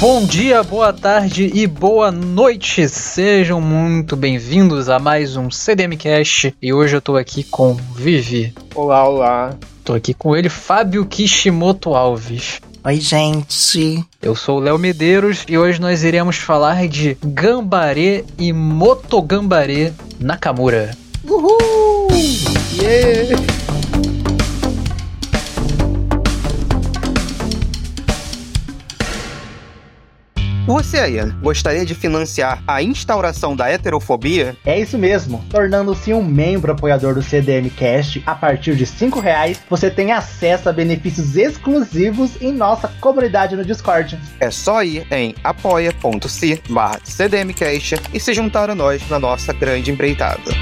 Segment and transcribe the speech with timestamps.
[0.00, 2.88] Bom dia, boa tarde e boa noite.
[2.88, 6.54] Sejam muito bem-vindos a mais um CDM Cast.
[6.62, 8.54] E hoje eu tô aqui com Vivi.
[8.76, 9.56] Olá, olá.
[9.84, 12.60] Tô aqui com ele, Fábio Kishimoto Alves.
[12.84, 14.04] Oi, gente.
[14.22, 20.96] Eu sou o Léo Medeiros e hoje nós iremos falar de Gambaré e Motogambaré Nakamura.
[21.28, 22.08] Uhul!
[22.80, 23.57] Yeah!
[30.68, 34.54] Você aí, gostaria de financiar a instauração da heterofobia?
[34.66, 35.42] É isso mesmo.
[35.48, 40.68] Tornando-se um membro apoiador do CDM Cast, a partir de R$ reais, você tem acesso
[40.68, 44.18] a benefícios exclusivos em nossa comunidade no Discord.
[44.38, 49.90] É só ir em apoia.se barra CDMcast e se juntar a nós na nossa grande
[49.90, 50.52] empreitada.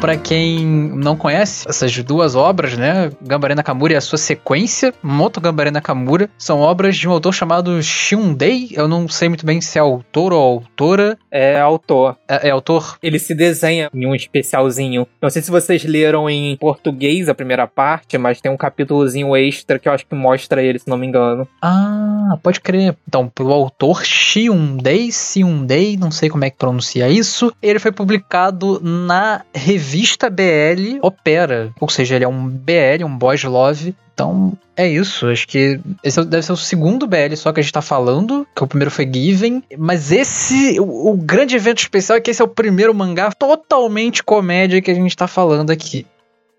[0.00, 5.42] Para quem não conhece essas duas obras, né, Gambaré Nakamura e a sua sequência, Moto
[5.42, 8.70] Gambaré Nakamura, são obras de um autor chamado Shundei.
[8.72, 11.18] Eu não sei muito bem se é autor ou autora.
[11.30, 12.16] É autor.
[12.26, 12.96] É, é autor?
[13.02, 15.06] Ele se desenha em um especialzinho.
[15.20, 19.78] Não sei se vocês leram em português a primeira parte, mas tem um capítulozinho extra
[19.78, 21.46] que eu acho que mostra ele, se não me engano.
[21.60, 22.96] Ah, pode crer.
[23.06, 27.52] Então, pelo autor Shundei, Shundei, não sei como é que pronuncia isso.
[27.60, 29.89] Ele foi publicado na revista
[30.30, 33.94] BL Opera, ou seja, ele é um BL, um boys love.
[34.12, 35.26] Então, é isso.
[35.26, 38.62] Acho que esse deve ser o segundo BL só que a gente tá falando, que
[38.62, 39.62] o primeiro foi Given.
[39.78, 44.22] Mas esse, o, o grande evento especial é que esse é o primeiro mangá totalmente
[44.22, 46.06] comédia que a gente tá falando aqui.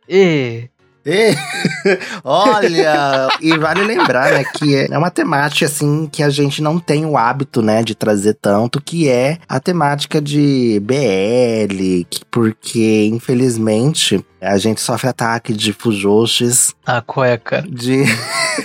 [0.10, 0.70] E
[1.06, 1.36] e,
[2.24, 7.06] olha, e vale lembrar, né, que é uma temática, assim, que a gente não tem
[7.06, 14.24] o hábito, né, de trazer tanto, que é a temática de BL, que, porque, infelizmente,
[14.42, 16.74] a gente sofre ataque de fujoshis.
[16.84, 17.64] A cueca.
[17.68, 18.04] De,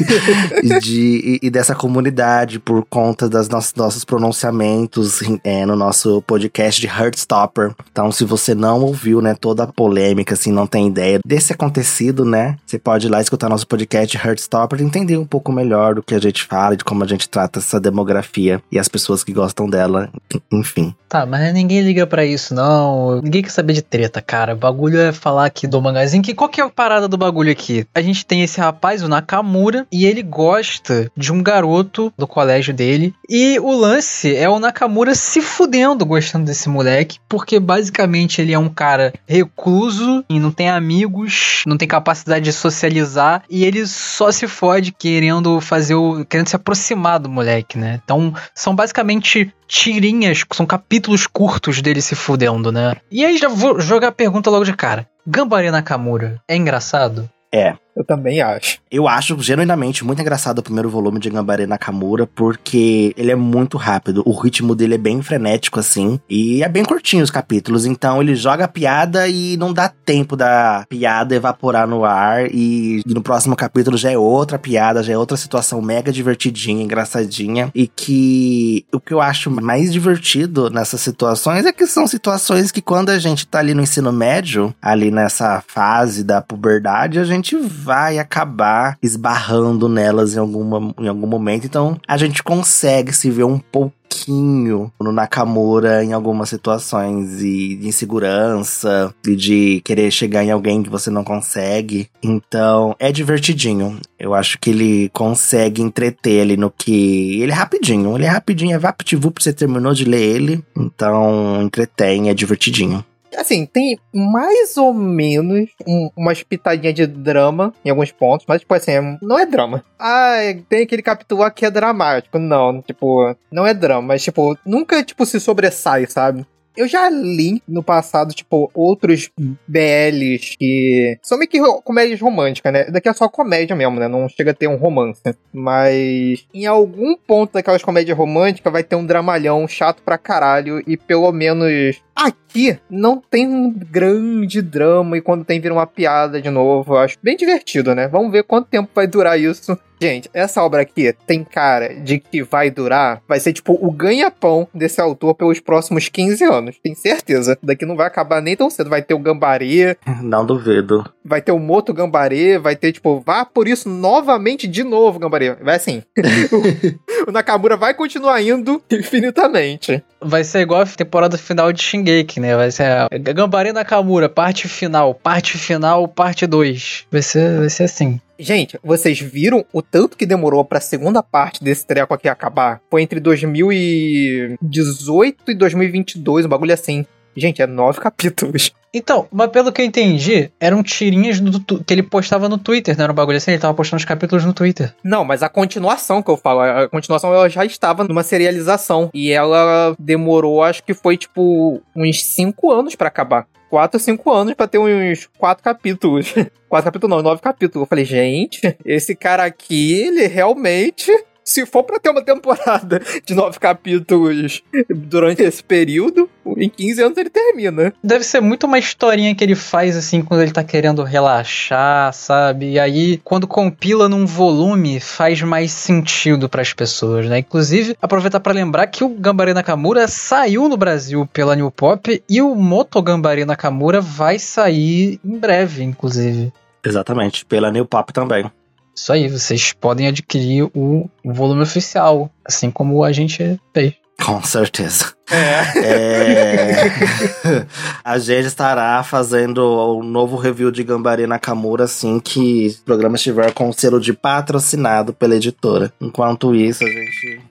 [0.80, 6.80] de, e, e, dessa comunidade por conta dos nossos, nossos pronunciamentos é, no nosso podcast
[6.80, 7.74] de Heartstopper.
[7.92, 12.24] Então, se você não ouviu, né, toda a polêmica, assim, não tem ideia desse acontecido,
[12.24, 16.02] né, você pode ir lá escutar nosso podcast Heartstopper e entender um pouco melhor do
[16.02, 19.32] que a gente fala, de como a gente trata essa demografia e as pessoas que
[19.32, 20.08] gostam dela,
[20.50, 20.94] enfim.
[21.08, 23.20] Tá, mas ninguém liga para isso, não.
[23.22, 24.54] Ninguém quer saber de treta, cara.
[24.54, 26.22] O bagulho é falar aqui do mangazinho.
[26.22, 27.84] Que qual que é a parada do bagulho aqui?
[27.94, 32.72] A gente tem esse rapaz, o Nakamura, e ele gosta de um garoto do colégio
[32.72, 33.12] dele.
[33.28, 38.58] E o lance é o Nakamura se fudendo gostando desse moleque, porque basicamente ele é
[38.58, 44.30] um cara recluso e não tem amigos, não tem capacidade de socializar e ele só
[44.30, 48.00] se fode querendo fazer o querendo se aproximar do moleque, né?
[48.04, 52.94] Então, são basicamente tirinhas, são capítulos curtos dele se fudendo, né?
[53.10, 55.08] E aí já vou jogar a pergunta logo de cara.
[55.28, 57.28] Gambari Nakamura é engraçado?
[57.52, 57.76] É.
[57.96, 58.78] Eu também acho.
[58.90, 63.78] Eu acho genuinamente muito engraçado o primeiro volume de Gambare Nakamura, porque ele é muito
[63.78, 64.22] rápido.
[64.26, 66.20] O ritmo dele é bem frenético, assim.
[66.28, 67.86] E é bem curtinho os capítulos.
[67.86, 72.46] Então ele joga a piada e não dá tempo da piada evaporar no ar.
[72.52, 77.70] E no próximo capítulo já é outra piada, já é outra situação mega divertidinha, engraçadinha.
[77.74, 82.82] E que o que eu acho mais divertido nessas situações é que são situações que
[82.82, 87.56] quando a gente tá ali no ensino médio, ali nessa fase da puberdade, a gente
[87.86, 91.66] vai acabar esbarrando nelas em, alguma, em algum momento.
[91.66, 97.86] Então a gente consegue se ver um pouquinho no Nakamura em algumas situações e de
[97.86, 102.08] insegurança e de querer chegar em alguém que você não consegue.
[102.20, 104.00] Então é divertidinho.
[104.18, 107.40] Eu acho que ele consegue entreter ele no que.
[107.40, 110.64] Ele é rapidinho, ele é rapidinho, é VaptVup, você terminou de ler ele.
[110.76, 113.04] Então entretém, é divertidinho.
[113.36, 118.74] Assim, tem mais ou menos um, umas pitadinhas de drama em alguns pontos, mas, tipo
[118.74, 119.84] assim, não é drama.
[119.98, 120.36] Ah,
[120.68, 122.38] tem aquele capítulo que é dramático.
[122.38, 126.46] Não, tipo, não é drama, mas, tipo, nunca, tipo, se sobressai, sabe?
[126.76, 129.30] Eu já li no passado, tipo, outros
[129.66, 132.84] BLs que são meio que comédias românticas, né?
[132.84, 134.08] Daqui é só comédia mesmo, né?
[134.08, 135.22] Não chega a ter um romance.
[135.52, 140.96] Mas em algum ponto daquelas comédias românticas vai ter um dramalhão chato pra caralho e
[140.96, 146.48] pelo menos Aqui não tem um grande drama e quando tem vira uma piada de
[146.48, 146.94] novo.
[146.94, 148.08] Eu acho bem divertido, né?
[148.08, 152.42] Vamos ver quanto tempo vai durar isso Gente, essa obra aqui tem cara de que
[152.42, 156.76] vai durar, vai ser tipo o ganha-pão desse autor pelos próximos 15 anos.
[156.82, 157.58] Tem certeza.
[157.62, 158.90] Daqui não vai acabar nem tão cedo.
[158.90, 161.04] Vai ter o Gambarê, Não duvido.
[161.24, 165.54] vai ter o Moto Gambarê, vai ter tipo, vá por isso novamente de novo, Gambarê.
[165.54, 166.02] Vai assim.
[167.26, 170.02] o Nakamura vai continuar indo infinitamente.
[170.26, 172.56] Vai ser igual a temporada final de Shingeki, né?
[172.56, 177.06] Vai ser a Gambari Nakamura, parte final, parte final, parte 2.
[177.10, 178.20] Vai ser, vai ser assim.
[178.38, 182.82] Gente, vocês viram o tanto que demorou pra segunda parte desse treco aqui acabar?
[182.90, 187.06] Foi entre 2018 e 2022, um bagulho assim.
[187.36, 188.72] Gente, é nove capítulos.
[188.94, 193.04] Então, mas pelo que eu entendi, eram tirinhas do, que ele postava no Twitter, não
[193.04, 193.50] era um bagulho assim?
[193.50, 194.94] Ele tava postando os capítulos no Twitter.
[195.04, 199.10] Não, mas a continuação que eu falo, a continuação ela já estava numa serialização.
[199.12, 203.46] E ela demorou, acho que foi tipo uns cinco anos pra acabar.
[203.68, 206.32] Quatro, cinco anos pra ter uns quatro capítulos.
[206.66, 207.84] quatro capítulos não, nove capítulos.
[207.84, 211.12] Eu falei, gente, esse cara aqui, ele realmente.
[211.46, 217.16] Se for pra ter uma temporada de nove capítulos durante esse período, em 15 anos
[217.16, 217.94] ele termina.
[218.02, 222.72] Deve ser muito uma historinha que ele faz assim quando ele tá querendo relaxar, sabe?
[222.72, 227.38] E aí, quando compila num volume, faz mais sentido pras pessoas, né?
[227.38, 232.42] Inclusive, aproveitar pra lembrar que o Gambari Nakamura saiu no Brasil pela New Pop e
[232.42, 236.52] o Moto Gambari Nakamura vai sair em breve, inclusive.
[236.84, 237.44] Exatamente.
[237.44, 238.50] Pela New Pop também.
[238.96, 243.94] Isso aí, vocês podem adquirir o volume oficial, assim como a gente fez.
[244.24, 245.12] Com certeza.
[245.30, 245.78] É.
[245.78, 247.66] É...
[248.02, 253.52] a gente estará fazendo o novo review de Gambari Nakamura assim que o programa estiver
[253.52, 255.92] com o selo de patrocinado pela editora.
[256.00, 257.42] Enquanto isso, a gente.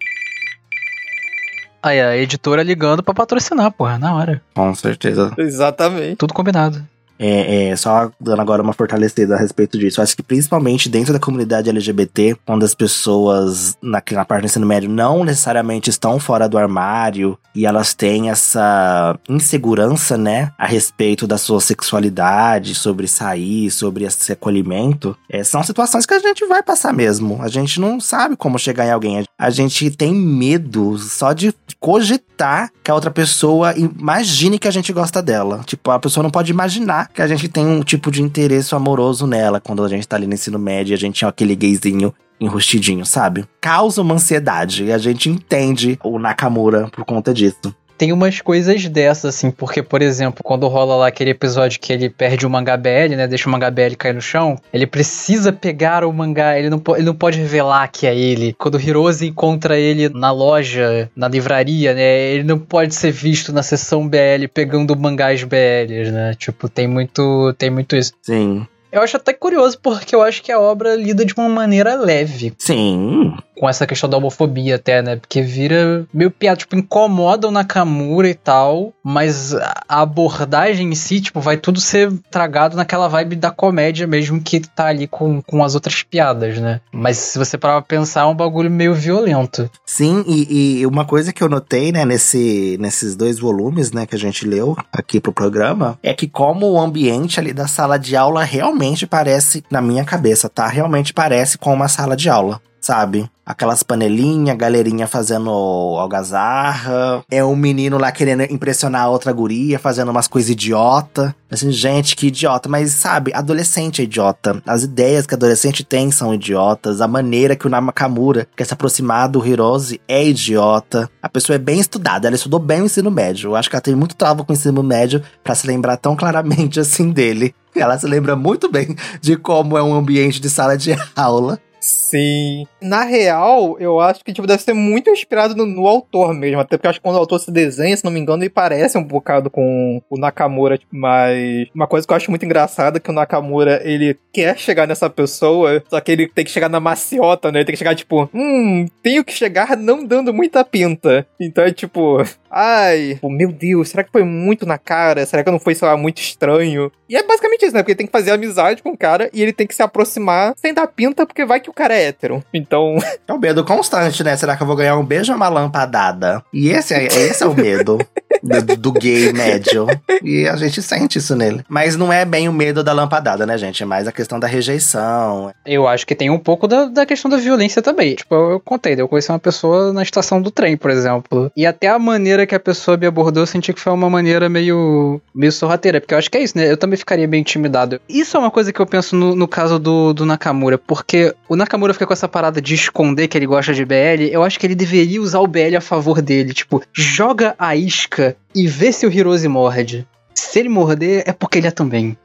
[1.84, 4.42] Aí a editora ligando pra patrocinar, porra, na hora.
[4.56, 5.32] Com certeza.
[5.38, 6.16] Exatamente.
[6.16, 6.84] Tudo combinado.
[7.18, 10.00] É, é, só dando agora uma fortalecida a respeito disso.
[10.00, 14.46] Eu acho que principalmente dentro da comunidade LGBT, quando as pessoas na, na parte do
[14.46, 20.66] ensino médio não necessariamente estão fora do armário e elas têm essa insegurança, né, a
[20.66, 26.46] respeito da sua sexualidade, sobre sair, sobre esse acolhimento, é, são situações que a gente
[26.46, 27.42] vai passar mesmo.
[27.42, 29.26] A gente não sabe como chegar em alguém.
[29.38, 34.92] A gente tem medo só de cogitar que a outra pessoa imagine que a gente
[34.92, 35.62] gosta dela.
[35.66, 39.26] Tipo, a pessoa não pode imaginar que a gente tem um tipo de interesse amoroso
[39.28, 42.14] nela quando a gente tá ali no ensino médio e a gente é aquele gayzinho
[42.40, 43.46] enrustidinho, sabe?
[43.62, 47.74] Causa uma ansiedade e a gente entende o Nakamura por conta disso.
[47.98, 52.10] Tem umas coisas dessas, assim, porque, por exemplo, quando rola lá aquele episódio que ele
[52.10, 53.28] perde o mangá BL, né?
[53.28, 57.06] Deixa o mangá BL cair no chão, ele precisa pegar o mangá, ele não, ele
[57.06, 58.54] não pode revelar que é ele.
[58.58, 62.34] Quando o Hirose encontra ele na loja, na livraria, né?
[62.34, 66.34] Ele não pode ser visto na seção BL pegando mangás BLs, né?
[66.38, 68.14] Tipo, tem muito, tem muito isso.
[68.22, 68.68] Sim.
[68.92, 72.54] Eu acho até curioso, porque eu acho que a obra lida de uma maneira leve
[72.58, 73.36] Sim.
[73.58, 75.16] Com essa questão da homofobia até, né?
[75.16, 81.22] Porque vira meio piada, tipo, incomoda o Nakamura e tal, mas a abordagem em si,
[81.22, 85.64] tipo, vai tudo ser tragado naquela vibe da comédia mesmo que tá ali com, com
[85.64, 86.82] as outras piadas, né?
[86.92, 89.70] Mas se você parar pra pensar, é um bagulho meio violento.
[89.86, 94.16] Sim, e, e uma coisa que eu notei, né, nesse, nesses dois volumes, né, que
[94.16, 98.16] a gente leu aqui pro programa, é que como o ambiente ali da sala de
[98.16, 100.68] aula realmente parece, na minha cabeça, tá?
[100.68, 103.28] Realmente parece com uma sala de aula, sabe?
[103.44, 110.12] Aquelas panelinhas, galerinha fazendo algazarra, é um menino lá querendo impressionar a outra guria, fazendo
[110.12, 111.36] umas coisas idiota.
[111.50, 112.70] Assim, gente, que idiota.
[112.70, 114.62] Mas, sabe, adolescente é idiota.
[114.68, 117.02] As ideias que adolescente tem são idiotas.
[117.02, 121.10] A maneira que o Nakamura quer se aproximar do Hirose é idiota.
[121.22, 123.52] A pessoa é bem estudada, ela estudou bem o ensino médio.
[123.52, 126.16] Eu acho que ela tem muito trava com o ensino médio pra se lembrar tão
[126.16, 127.54] claramente assim dele.
[127.76, 131.60] Ela se lembra muito bem de como é um ambiente de sala de aula.
[131.86, 132.66] Sim.
[132.82, 136.60] Na real, eu acho que tipo, deve ser muito inspirado no, no autor mesmo.
[136.60, 138.98] Até porque acho que quando o autor se desenha, se não me engano, ele parece
[138.98, 140.80] um bocado com o Nakamura.
[140.80, 144.58] tipo, Mas uma coisa que eu acho muito engraçada é que o Nakamura, ele quer
[144.58, 147.60] chegar nessa pessoa, só que ele tem que chegar na maciota, né?
[147.60, 151.28] Ele tem que chegar, tipo, hum, tenho que chegar não dando muita pinta.
[151.40, 152.18] Então é tipo,
[152.56, 155.26] ai, pô, meu Deus, será que foi muito na cara?
[155.26, 156.90] Será que não foi, sei lá, muito estranho?
[157.10, 157.82] E é basicamente isso, né?
[157.82, 160.54] Porque ele tem que fazer amizade com o cara e ele tem que se aproximar
[160.56, 162.44] sem dar pinta, porque vai que o cara é hétero.
[162.54, 162.96] Então,
[163.28, 164.38] É o medo constante, né?
[164.38, 166.44] Será que eu vou ganhar um beijo ou uma lampadada?
[166.54, 167.98] E esse é, esse é o medo.
[168.46, 169.88] do, do gay médio.
[170.24, 171.64] E a gente sente isso nele.
[171.68, 173.82] Mas não é bem o medo da lampadada, né, gente?
[173.82, 175.52] É mais a questão da rejeição.
[175.66, 178.16] Eu acho que tem um pouco da, da questão da violência também.
[178.16, 181.52] Tipo, eu, eu contei, eu conheci uma pessoa na estação do trem, por exemplo.
[181.56, 184.48] E até a maneira que a pessoa me abordou, eu senti que foi uma maneira
[184.48, 186.00] meio, meio sorrateira.
[186.00, 186.72] Porque eu acho que é isso, né?
[186.72, 188.00] Eu também ficaria bem intimidado.
[188.08, 190.78] Isso é uma coisa que eu penso no, no caso do, do Nakamura.
[190.78, 194.30] Porque o Nakamura fica com essa parada de esconder que ele gosta de BL.
[194.32, 196.54] Eu acho que ele deveria usar o BL a favor dele.
[196.54, 200.08] Tipo, joga a isca e vê se o Hirose morde.
[200.34, 202.18] Se ele morder, é porque ele é também.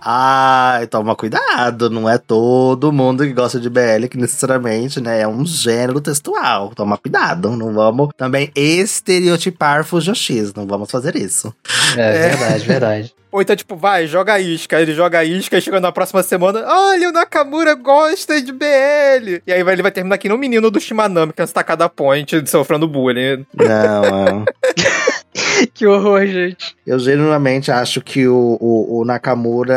[0.00, 5.28] Ai, toma cuidado, não é todo mundo que gosta de BL que necessariamente, né, é
[5.28, 6.72] um gênero textual.
[6.74, 11.54] Toma cuidado, não vamos também estereotipar Fujo X, não vamos fazer isso.
[11.96, 13.14] É, verdade, verdade.
[13.32, 14.78] Ou então, tipo, vai, joga isca.
[14.80, 16.62] Ele joga isca e chega na próxima semana.
[16.66, 19.40] Olha, o Nakamura gosta de BL.
[19.46, 22.86] E aí ele vai terminar aqui no menino do Shimanami, que é cada point, sofrendo
[22.86, 23.46] bullying.
[23.54, 25.02] Não, é.
[25.74, 26.74] que horror, gente.
[26.86, 29.76] Eu genuinamente acho que o, o, o Nakamura,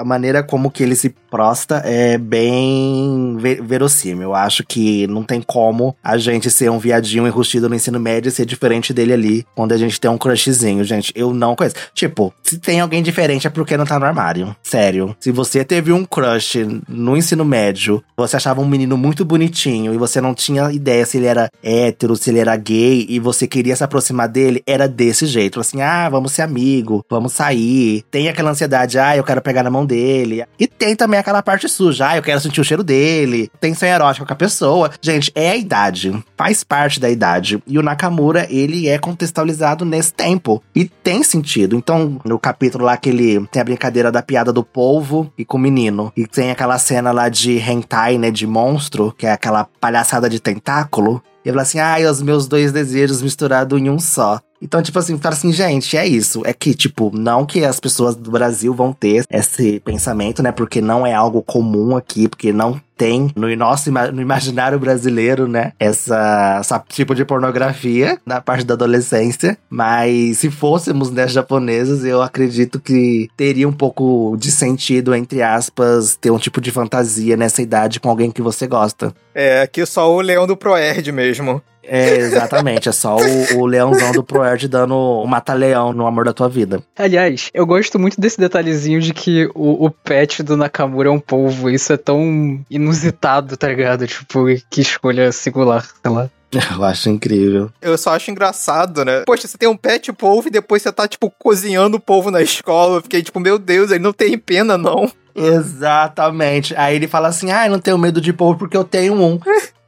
[0.00, 4.22] a maneira como que ele se prosta é bem ve- verossímil.
[4.24, 8.28] Eu acho que não tem como a gente ser um viadinho enrustido no ensino médio
[8.28, 11.12] e ser diferente dele ali, quando a gente tem um crushzinho, gente.
[11.14, 11.76] Eu não conheço.
[11.94, 14.54] Tipo, se tem alguém diferente é porque não tá no armário.
[14.62, 15.16] Sério.
[15.20, 16.56] Se você teve um crush
[16.88, 21.16] no ensino médio, você achava um menino muito bonitinho e você não tinha ideia se
[21.18, 25.26] ele era hétero, se ele era gay e você queria se aproximar dele, era desse
[25.26, 25.60] jeito.
[25.60, 28.02] Assim, ah, vamos ser amigo, vamos sair.
[28.10, 30.44] Tem aquela ansiedade, ah, eu quero pegar na mão dele.
[30.58, 33.50] E tem também aquela parte suja, ah, eu quero sentir o cheiro dele.
[33.60, 34.90] Tensão erótica com a pessoa.
[35.00, 36.24] Gente, é a idade.
[36.36, 37.62] Faz parte da idade.
[37.66, 40.62] E o Nakamura, ele é contextualizado nesse tempo.
[40.74, 41.76] E tem sentido.
[41.76, 45.56] Então, no capítulo lá que ele tem a brincadeira da piada do polvo e com
[45.56, 46.12] o menino.
[46.16, 50.40] E tem aquela cena lá de hentai, né, de monstro, que é aquela palhaçada de
[50.40, 51.22] tentáculo.
[51.44, 54.40] E fala assim, ai, os meus dois desejos misturados em um só.
[54.60, 56.42] Então, tipo assim, fala assim, gente, é isso.
[56.44, 60.52] É que, tipo, não que as pessoas do Brasil vão ter esse pensamento, né?
[60.52, 65.72] Porque não é algo comum aqui, porque não tem no nosso no imaginário brasileiro, né?
[65.78, 69.58] Essa, essa tipo de pornografia na parte da adolescência.
[69.68, 76.16] Mas se fôssemos, né, japoneses, eu acredito que teria um pouco de sentido, entre aspas,
[76.16, 79.14] ter um tipo de fantasia nessa idade com alguém que você gosta.
[79.34, 81.62] É, aqui só o leão do Proerd mesmo.
[81.88, 82.88] É, exatamente.
[82.88, 86.82] é só o, o leãozão do Proerd dando o mata-leão no amor da tua vida.
[86.96, 91.20] Aliás, eu gosto muito desse detalhezinho de que o, o pet do Nakamura é um
[91.20, 91.70] polvo.
[91.70, 94.06] Isso é tão inusitado, tá ligado?
[94.06, 96.30] Tipo, que escolha singular, sei lá.
[96.76, 97.70] Eu acho incrível.
[97.82, 99.22] Eu só acho engraçado, né?
[99.26, 102.40] Poxa, você tem um pet polvo e depois você tá, tipo, cozinhando o polvo na
[102.40, 102.98] escola.
[102.98, 105.10] Eu fiquei, tipo, meu Deus, ele não tem pena, não.
[105.34, 106.74] Exatamente.
[106.76, 109.38] Aí ele fala assim: ah, eu não tenho medo de povo porque eu tenho um.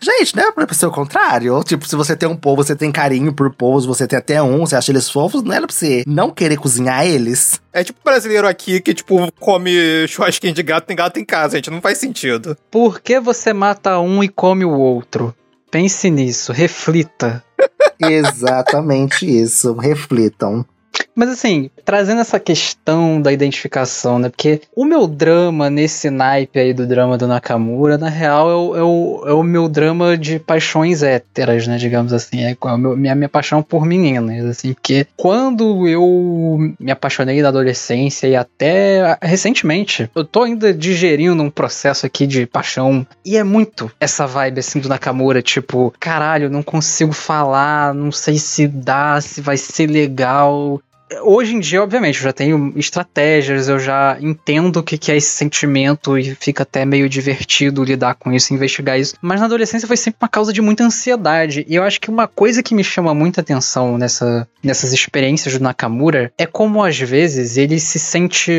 [0.00, 1.62] Gente, não é pra ser o contrário.
[1.62, 4.60] Tipo, se você tem um povo, você tem carinho por povos, você tem até um,
[4.60, 7.60] você acha eles fofos, não era pra você não querer cozinhar eles.
[7.72, 11.70] É tipo brasileiro aqui que, tipo, come churrasquinho de gato, tem gato em casa, gente.
[11.70, 12.56] Não faz sentido.
[12.70, 15.34] Por que você mata um e come o outro?
[15.70, 17.42] Pense nisso, reflita.
[17.98, 19.72] Exatamente isso.
[19.74, 20.66] Reflitam.
[21.14, 24.28] Mas assim, trazendo essa questão da identificação, né?
[24.28, 28.76] Porque o meu drama nesse naipe aí do drama do Nakamura, na real, é o,
[28.76, 31.76] é o, é o meu drama de paixões héteras, né?
[31.76, 32.42] Digamos assim.
[32.42, 34.72] É a minha, minha paixão por meninas, assim.
[34.72, 41.50] Porque quando eu me apaixonei na adolescência e até recentemente, eu tô ainda digerindo um
[41.50, 43.06] processo aqui de paixão.
[43.24, 45.42] E é muito essa vibe, assim, do Nakamura.
[45.42, 50.80] Tipo, caralho, não consigo falar, não sei se dá, se vai ser legal
[51.22, 55.30] hoje em dia, obviamente, eu já tenho estratégias, eu já entendo o que, é esse
[55.30, 59.14] sentimento e fica até meio divertido lidar com isso, investigar isso.
[59.20, 61.64] Mas na adolescência foi sempre uma causa de muita ansiedade.
[61.68, 65.62] E eu acho que uma coisa que me chama muita atenção nessa, nessas experiências do
[65.62, 68.52] Nakamura é como às vezes ele se sente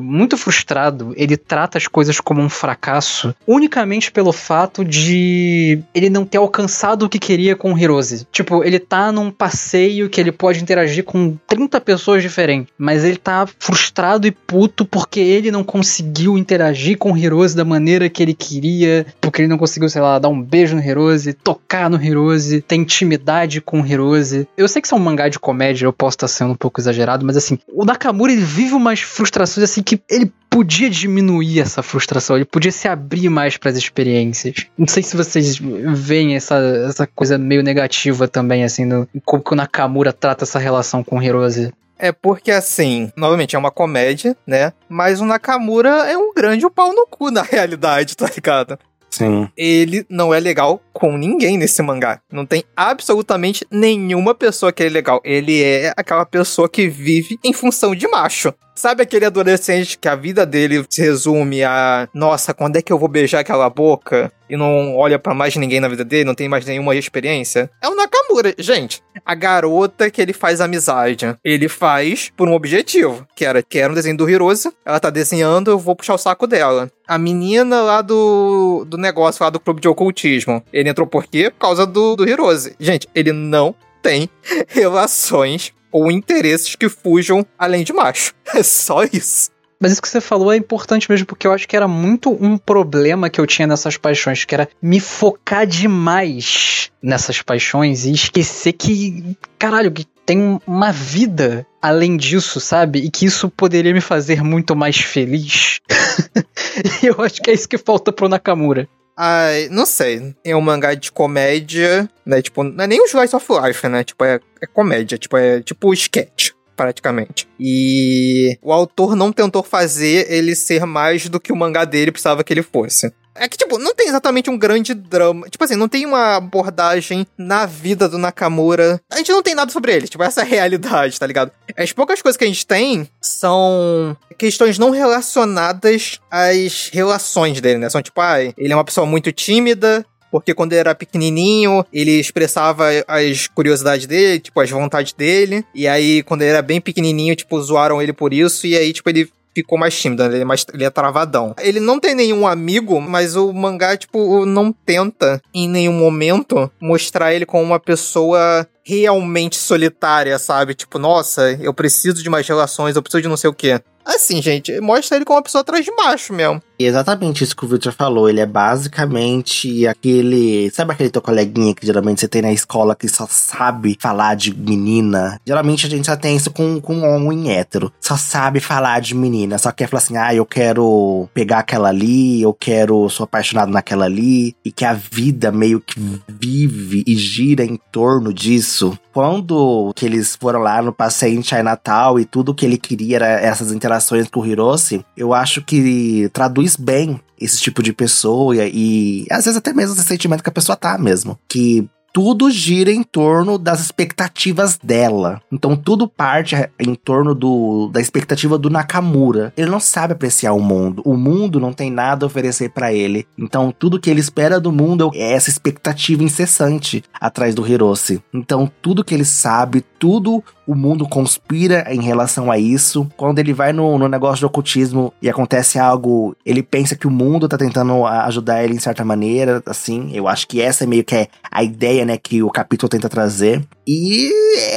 [0.00, 6.24] muito frustrado, ele trata as coisas como um fracasso unicamente pelo fato de ele não
[6.24, 8.26] ter alcançado o que queria com o Hirose.
[8.32, 11.89] Tipo, ele tá num passeio que ele pode interagir com 30 pessoas
[12.22, 17.56] diferentes, mas ele tá frustrado e puto porque ele não conseguiu interagir com o Hirose
[17.56, 20.82] da maneira que ele queria, porque ele não conseguiu, sei lá, dar um beijo no
[20.82, 24.46] Hirose, tocar no Hirose, ter intimidade com o Hirose.
[24.56, 26.80] Eu sei que isso é um mangá de comédia, eu posso estar sendo um pouco
[26.80, 31.82] exagerado, mas assim, o Nakamura ele vive umas frustrações assim que ele podia diminuir essa
[31.82, 34.66] frustração, ele podia se abrir mais para as experiências.
[34.76, 36.56] Não sei se vocês veem essa,
[36.88, 41.18] essa coisa meio negativa também, assim, no, como que o Nakamura trata essa relação com
[41.18, 41.72] o Hirose.
[41.96, 44.72] É porque, assim, novamente, é uma comédia, né?
[44.88, 48.78] Mas o Nakamura é um grande pau no cu, na realidade, tá ligado?
[49.10, 49.48] Sim.
[49.56, 52.20] ele não é legal com ninguém nesse mangá.
[52.32, 55.20] Não tem absolutamente nenhuma pessoa que é legal.
[55.24, 58.54] Ele é aquela pessoa que vive em função de macho.
[58.74, 62.98] Sabe aquele adolescente que a vida dele se resume a nossa, quando é que eu
[62.98, 64.32] vou beijar aquela boca?
[64.48, 67.70] E não olha pra mais ninguém na vida dele, não tem mais nenhuma experiência?
[67.80, 69.02] É o Nakamura, gente.
[69.24, 73.92] A garota que ele faz amizade, ele faz por um objetivo, que era que era
[73.92, 74.72] um desenho do Hirose.
[74.84, 76.90] Ela tá desenhando, eu vou puxar o saco dela.
[77.06, 81.50] A menina lá do, do negócio, lá do clube de ocultismo, ele entrou por quê?
[81.50, 82.74] Por causa do, do Hirose.
[82.80, 84.28] Gente, ele não tem
[84.68, 88.34] relações ou interesses que fujam além de macho.
[88.52, 89.48] É só isso.
[89.80, 92.58] Mas isso que você falou é importante mesmo, porque eu acho que era muito um
[92.58, 98.74] problema que eu tinha nessas paixões, que era me focar demais nessas paixões e esquecer
[98.74, 102.98] que, caralho, que tem uma vida além disso, sabe?
[102.98, 105.80] E que isso poderia me fazer muito mais feliz.
[107.02, 108.86] e eu acho que é isso que falta pro Nakamura.
[109.22, 110.34] Ai, não sei.
[110.42, 112.40] É um mangá de comédia, né?
[112.40, 114.02] Tipo, não é nem um slice of life, né?
[114.02, 116.52] Tipo, é, é comédia, tipo, é tipo sketch.
[116.74, 117.46] Praticamente.
[117.60, 122.42] E o autor não tentou fazer ele ser mais do que o mangá dele precisava
[122.42, 123.12] que ele fosse.
[123.40, 125.48] É que, tipo, não tem exatamente um grande drama.
[125.48, 129.00] Tipo assim, não tem uma abordagem na vida do Nakamura.
[129.10, 130.06] A gente não tem nada sobre ele.
[130.06, 131.50] Tipo, essa é a realidade, tá ligado?
[131.74, 137.88] As poucas coisas que a gente tem são questões não relacionadas às relações dele, né?
[137.88, 142.20] São tipo, ah, ele é uma pessoa muito tímida, porque quando ele era pequenininho, ele
[142.20, 145.64] expressava as curiosidades dele, tipo, as vontades dele.
[145.74, 148.66] E aí, quando ele era bem pequenininho, tipo, zoaram ele por isso.
[148.66, 150.34] E aí, tipo, ele ficou mais tímido, né?
[150.34, 151.54] ele é, mais, ele é travadão.
[151.60, 157.34] Ele não tem nenhum amigo, mas o mangá, tipo, não tenta em nenhum momento mostrar
[157.34, 160.74] ele como uma pessoa realmente solitária, sabe?
[160.74, 163.80] Tipo, nossa, eu preciso de mais relações, eu preciso de não sei o quê.
[164.04, 166.60] Assim, gente, mostra ele como uma pessoa atrás de macho mesmo.
[166.78, 168.28] Exatamente isso que o Victor falou.
[168.28, 170.70] Ele é basicamente aquele.
[170.70, 174.54] Sabe aquele teu coleguinha que geralmente você tem na escola que só sabe falar de
[174.54, 175.38] menina?
[175.46, 177.92] Geralmente a gente só tem isso com, com um homem hétero.
[178.00, 179.58] Só sabe falar de menina.
[179.58, 183.10] Só quer falar assim: ah, eu quero pegar aquela ali, eu quero.
[183.10, 184.56] sou apaixonado naquela ali.
[184.64, 188.69] E que a vida meio que vive e gira em torno disso.
[189.12, 193.28] Quando que eles foram lá no passeio em Chinatown e tudo que ele queria era
[193.40, 198.70] essas interações com o Hiroshi, eu acho que traduz bem esse tipo de pessoa e,
[198.74, 201.38] e às vezes até mesmo esse sentimento que a pessoa tá mesmo.
[201.48, 205.40] Que tudo gira em torno das expectativas dela.
[205.50, 209.52] Então tudo parte em torno do, da expectativa do Nakamura.
[209.56, 211.02] Ele não sabe apreciar o mundo.
[211.04, 213.26] O mundo não tem nada a oferecer para ele.
[213.38, 218.22] Então tudo que ele espera do mundo é essa expectativa incessante atrás do Hiroshi.
[218.32, 223.10] Então tudo que ele sabe, tudo o mundo conspira em relação a isso.
[223.16, 227.10] Quando ele vai no, no negócio de ocultismo e acontece algo, ele pensa que o
[227.10, 230.12] mundo tá tentando ajudar ele em certa maneira, assim.
[230.14, 233.08] Eu acho que essa é meio que é a ideia, né, que o capítulo tenta
[233.08, 233.66] trazer.
[233.84, 234.30] E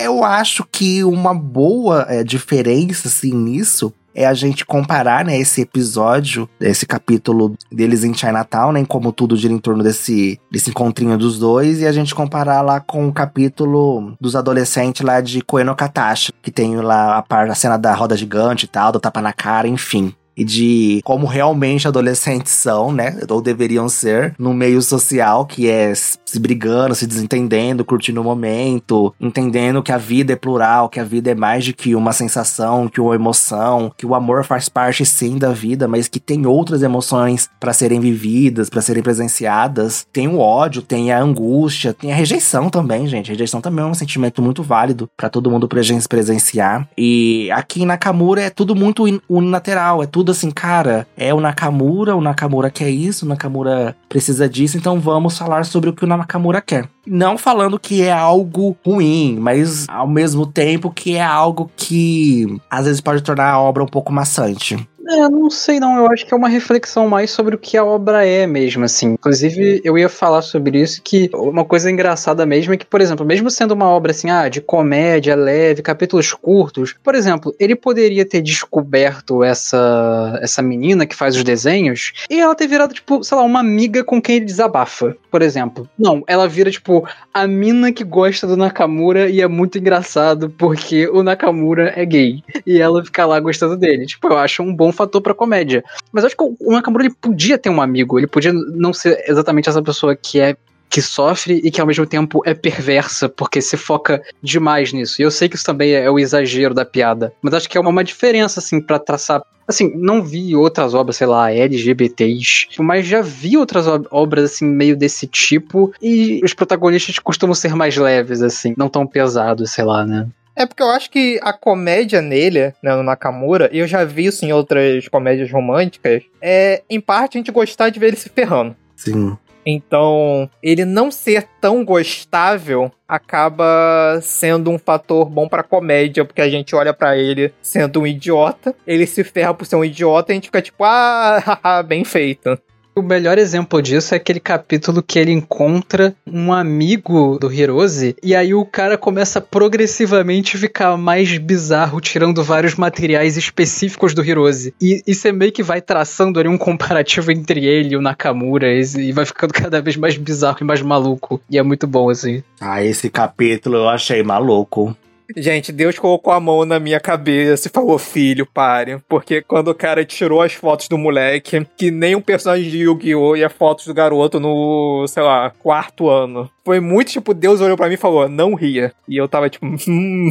[0.04, 5.62] eu acho que uma boa é, diferença, assim, nisso é a gente comparar, né, esse
[5.62, 11.18] episódio, esse capítulo deles em Chinatown, né, como tudo gira em torno desse, desse encontrinho
[11.18, 15.76] dos dois, e a gente comparar lá com o capítulo dos adolescentes lá de Koeno
[15.76, 19.22] Katashi, que tem lá a, par, a cena da roda gigante e tal, do tapa
[19.22, 23.20] na cara, enfim e de como realmente adolescentes são, né?
[23.30, 29.14] Ou deveriam ser no meio social, que é se brigando, se desentendendo, curtindo o momento,
[29.20, 32.88] entendendo que a vida é plural, que a vida é mais do que uma sensação,
[32.88, 36.82] que uma emoção, que o amor faz parte sim da vida, mas que tem outras
[36.82, 40.06] emoções para serem vividas, para serem presenciadas.
[40.12, 43.30] Tem o ódio, tem a angústia, tem a rejeição também, gente.
[43.30, 46.88] A rejeição também é um sentimento muito válido para todo mundo presenciar.
[46.98, 51.42] E aqui em Nakamura é tudo muito unilateral, é tudo tudo assim, cara, é o
[51.42, 56.06] Nakamura, o Nakamura quer isso, o Nakamura precisa disso, então vamos falar sobre o que
[56.06, 56.88] o Nakamura quer.
[57.06, 62.86] Não falando que é algo ruim, mas ao mesmo tempo que é algo que às
[62.86, 64.88] vezes pode tornar a obra um pouco maçante.
[65.10, 67.84] É, não sei não, eu acho que é uma reflexão mais sobre o que a
[67.84, 69.14] obra é mesmo, assim.
[69.14, 73.26] Inclusive, eu ia falar sobre isso, que uma coisa engraçada mesmo é que, por exemplo,
[73.26, 78.26] mesmo sendo uma obra assim, ah, de comédia leve, capítulos curtos, por exemplo, ele poderia
[78.26, 83.38] ter descoberto essa, essa menina que faz os desenhos e ela ter virado, tipo, sei
[83.38, 85.88] lá, uma amiga com quem ele desabafa, por exemplo.
[86.00, 91.08] Não, ela vira, tipo, a mina que gosta do Nakamura e é muito engraçado porque
[91.10, 92.42] o Nakamura é gay.
[92.66, 94.06] E ela fica lá gostando dele.
[94.06, 95.84] Tipo, eu acho um bom fator pra comédia.
[96.12, 99.24] Mas eu acho que o Nakamura ele podia ter um amigo, ele podia não ser
[99.28, 100.56] exatamente essa pessoa que é
[100.90, 105.20] que sofre e que ao mesmo tempo é perversa, porque se foca demais nisso.
[105.20, 107.82] E eu sei que isso também é o exagero da piada, mas acho que é
[107.82, 113.08] uma, uma diferença, assim, para traçar Assim, não vi outras obras, sei lá, LGBTs, mas
[113.08, 117.96] já vi outras ob- obras, assim, meio desse tipo, e os protagonistas costumam ser mais
[117.96, 120.28] leves, assim, não tão pesados, sei lá, né?
[120.56, 124.26] É porque eu acho que a comédia nele, né, no Nakamura, e eu já vi
[124.26, 128.30] isso em outras comédias românticas, é, em parte, a gente gostar de ver ele se
[128.30, 128.76] ferrando.
[128.96, 129.36] Sim.
[129.66, 136.50] Então, ele não ser tão gostável acaba sendo um fator bom pra comédia, porque a
[136.50, 140.34] gente olha pra ele sendo um idiota, ele se ferra por ser um idiota e
[140.34, 142.60] a gente fica tipo, ah, bem feito.
[142.96, 148.36] O melhor exemplo disso é aquele capítulo que ele encontra um amigo do Hirose, e
[148.36, 154.76] aí o cara começa a progressivamente ficar mais bizarro, tirando vários materiais específicos do Hirose.
[154.80, 158.72] E isso é meio que vai traçando ali um comparativo entre ele e o Nakamura,
[158.72, 161.42] e vai ficando cada vez mais bizarro e mais maluco.
[161.50, 162.44] E é muito bom, assim.
[162.62, 164.96] Ah, esse capítulo eu achei maluco.
[165.36, 169.00] Gente, Deus colocou a mão na minha cabeça e falou: Filho, pare.
[169.08, 173.36] Porque quando o cara tirou as fotos do moleque, que nem um personagem de Yu-Gi-Oh!
[173.36, 176.50] e as fotos do garoto no, sei lá, quarto ano.
[176.66, 178.94] Foi muito tipo: Deus olhou pra mim e falou: Não ria.
[179.08, 180.30] E eu tava tipo: Hum.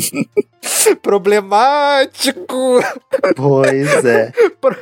[1.03, 2.81] Problemático!
[3.37, 4.33] Pois é.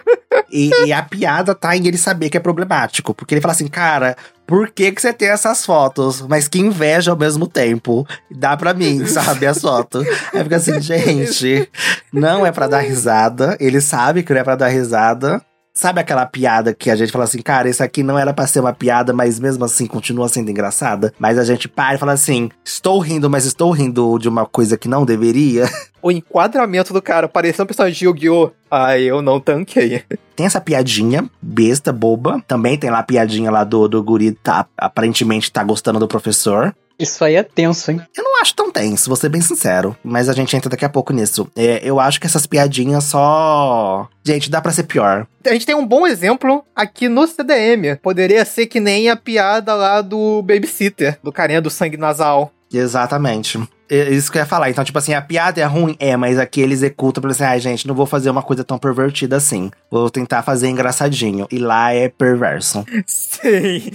[0.52, 3.14] e, e a piada tá em ele saber que é problemático.
[3.14, 6.20] Porque ele fala assim, cara, por que, que você tem essas fotos?
[6.22, 8.06] Mas que inveja ao mesmo tempo.
[8.30, 10.06] Dá pra mim, sabe, as fotos.
[10.32, 11.68] Aí fica assim, gente,
[12.12, 13.56] não é pra dar risada.
[13.60, 15.42] Ele sabe que não é pra dar risada.
[15.72, 18.60] Sabe aquela piada que a gente fala assim, cara, isso aqui não era pra ser
[18.60, 21.12] uma piada, mas mesmo assim continua sendo engraçada?
[21.18, 24.76] Mas a gente para e fala assim, estou rindo, mas estou rindo de uma coisa
[24.76, 25.68] que não deveria.
[26.02, 28.52] O enquadramento do cara parecendo um personagem de Yu-Gi-Oh!
[28.70, 30.02] Ai, eu não tanquei.
[30.34, 32.42] Tem essa piadinha, besta, boba.
[32.48, 36.74] Também tem lá a piadinha lá do, do guri, tá, aparentemente tá gostando do professor.
[37.00, 38.00] Isso aí é tenso, hein?
[38.14, 39.96] Eu não acho tão tenso, vou ser bem sincero.
[40.04, 41.50] Mas a gente entra daqui a pouco nisso.
[41.56, 44.06] É, eu acho que essas piadinhas só.
[44.24, 45.26] Gente, dá pra ser pior.
[45.46, 47.96] A gente tem um bom exemplo aqui no CDM.
[48.02, 52.52] Poderia ser que nem a piada lá do Babysitter, do carinha do sangue nasal.
[52.72, 53.58] Exatamente.
[53.90, 54.70] É isso que eu ia falar.
[54.70, 55.96] Então, tipo assim, a piada é ruim?
[55.98, 58.78] É, mas aqui ele executa pra assim, ai, gente, não vou fazer uma coisa tão
[58.78, 59.70] pervertida assim.
[59.90, 61.48] Vou tentar fazer engraçadinho.
[61.50, 62.84] E lá é perverso.
[63.06, 63.90] Sim.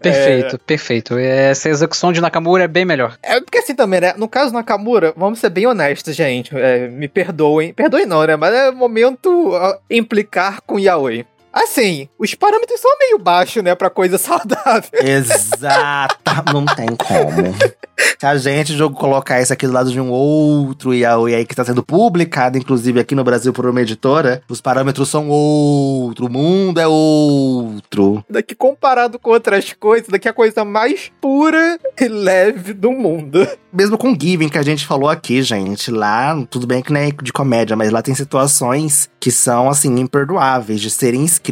[0.00, 1.16] Perfeito, perfeito.
[1.16, 3.16] Essa execução de Nakamura é bem melhor.
[3.22, 4.14] É porque assim também, né?
[4.16, 6.56] No caso Nakamura, vamos ser bem honestos, gente.
[6.56, 7.72] É, me perdoem.
[7.72, 8.34] Perdoem não, né?
[8.34, 9.52] Mas é momento
[9.88, 11.24] implicar com Yaoi.
[11.58, 14.90] Assim, os parâmetros são meio baixos, né, pra coisa saudável.
[15.02, 17.54] Exata, não tem como.
[18.18, 21.64] Se a gente colocar isso aqui do lado de um outro yaoi aí que tá
[21.64, 26.80] sendo publicado, inclusive aqui no Brasil por uma editora, os parâmetros são outro, o mundo
[26.80, 28.24] é outro.
[28.30, 33.46] Daqui comparado com outras coisas, daqui é a coisa mais pura e leve do mundo.
[33.72, 37.10] Mesmo com Given que a gente falou aqui, gente, lá, tudo bem que não é
[37.10, 41.47] de comédia, mas lá tem situações que são, assim, imperdoáveis de serem escritas.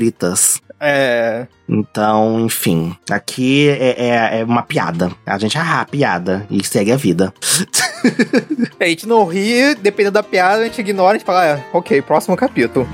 [0.78, 1.46] É.
[1.68, 5.10] Então, enfim, aqui é, é, é uma piada.
[5.24, 7.32] A gente ah, piada e segue a vida.
[8.78, 12.02] A gente não ri, dependendo da piada, a gente ignora, a gente fala, ah, ok,
[12.02, 12.86] próximo capítulo.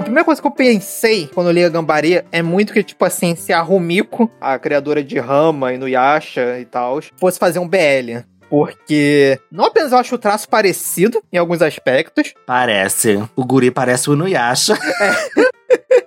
[0.00, 3.04] A primeira coisa que eu pensei quando eu li a Gambari é muito que, tipo
[3.04, 7.68] assim, se a Rumiko, a criadora de Rama e Nuyasha e tal, fosse fazer um
[7.68, 8.24] BL.
[8.48, 12.32] Porque não apenas eu acho o traço parecido em alguns aspectos.
[12.46, 13.22] Parece.
[13.36, 14.74] O guri parece o Inuyasha.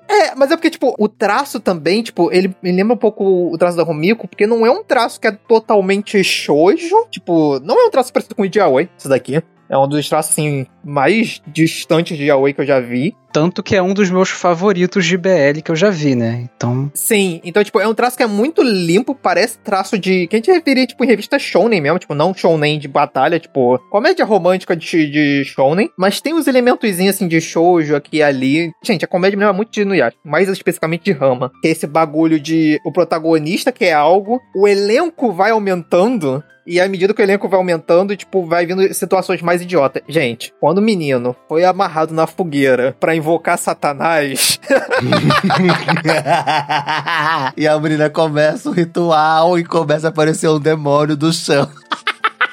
[0.06, 3.58] É, mas é porque, tipo, o traço também, tipo, ele me lembra um pouco o
[3.58, 7.08] traço da Rumiko, porque não é um traço que é totalmente shoujo.
[7.10, 9.42] Tipo, não é um traço parecido com o de Yaoi, isso daqui.
[9.68, 13.16] É um dos traços, assim, mais distantes de Yaoi que eu já vi.
[13.34, 16.48] Tanto que é um dos meus favoritos de BL que eu já vi, né?
[16.56, 16.92] Então.
[16.94, 20.28] Sim, então, tipo, é um traço que é muito limpo, parece traço de.
[20.28, 23.80] que a gente referia, tipo, em revista Shonen mesmo, tipo, não Shonen de batalha, tipo,
[23.90, 28.72] comédia romântica de, de Shonen, mas tem uns elementozinhos, assim, de shoujo aqui e ali.
[28.84, 31.52] Gente, a comédia me lembra muito de Inuyasha, mais especificamente de Rama.
[31.62, 36.44] Que é esse bagulho de o protagonista quer algo, o elenco vai aumentando.
[36.66, 40.02] E à medida que o elenco vai aumentando, tipo, vai vindo situações mais idiotas.
[40.08, 44.60] Gente, quando o menino foi amarrado na fogueira pra invocar Satanás,
[47.56, 51.70] e a menina começa o ritual e começa a aparecer um demônio do chão.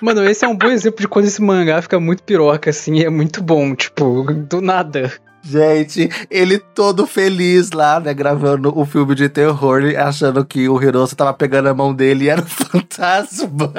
[0.01, 3.05] Mano, esse é um bom exemplo de quando esse mangá fica muito piroca, assim, e
[3.05, 5.13] é muito bom, tipo, do nada.
[5.43, 11.17] Gente, ele todo feliz lá, né, gravando o filme de terror, achando que o Hiroshi
[11.17, 13.73] tava pegando a mão dele e era um fantasma.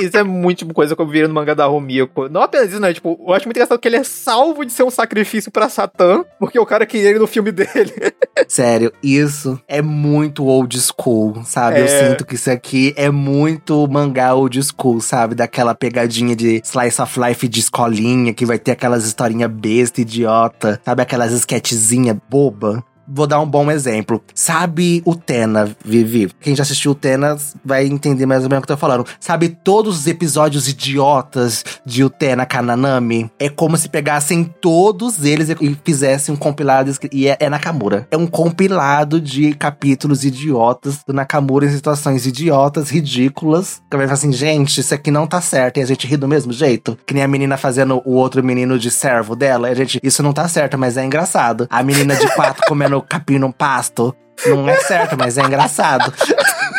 [0.00, 2.28] Isso é muito tipo, coisa que eu vi no mangá da Romiko.
[2.28, 2.92] Não apenas isso, né?
[2.92, 6.24] Tipo, eu acho muito engraçado que ele é salvo de ser um sacrifício pra Satã,
[6.38, 7.92] porque o cara queria ele no filme dele.
[8.48, 11.80] Sério, isso é muito old school, sabe?
[11.80, 12.08] Eu É.
[12.08, 15.34] sinto que isso aqui é muito mangá old school, sabe?
[15.34, 20.61] Daquela pegadinha de slice of life de escolinha, que vai ter aquelas historinhas besta, idiota,
[20.84, 21.02] sabe?
[21.02, 22.84] Aquelas sketchzinha boba.
[23.14, 24.22] Vou dar um bom exemplo.
[24.34, 26.30] Sabe o Tena, Vivi?
[26.40, 29.04] Quem já assistiu o Tena vai entender mais ou menos o que eu tô falando.
[29.20, 33.30] Sabe todos os episódios idiotas de Utena Kananami?
[33.38, 36.90] É como se pegassem todos eles e- fizessem um compilado.
[37.12, 38.06] E é, é Nakamura.
[38.10, 43.82] É um compilado de capítulos idiotas do Nakamura em situações idiotas, ridículas.
[43.90, 45.76] Que vai falar assim, gente, isso aqui não tá certo.
[45.76, 46.98] E a gente ri do mesmo jeito.
[47.04, 49.68] Que nem a menina fazendo o outro menino de servo dela.
[49.68, 51.66] E a gente, isso não tá certo, mas é engraçado.
[51.68, 54.14] A menina de quatro comendo capim no pasto.
[54.46, 56.12] Não é certo, mas é engraçado.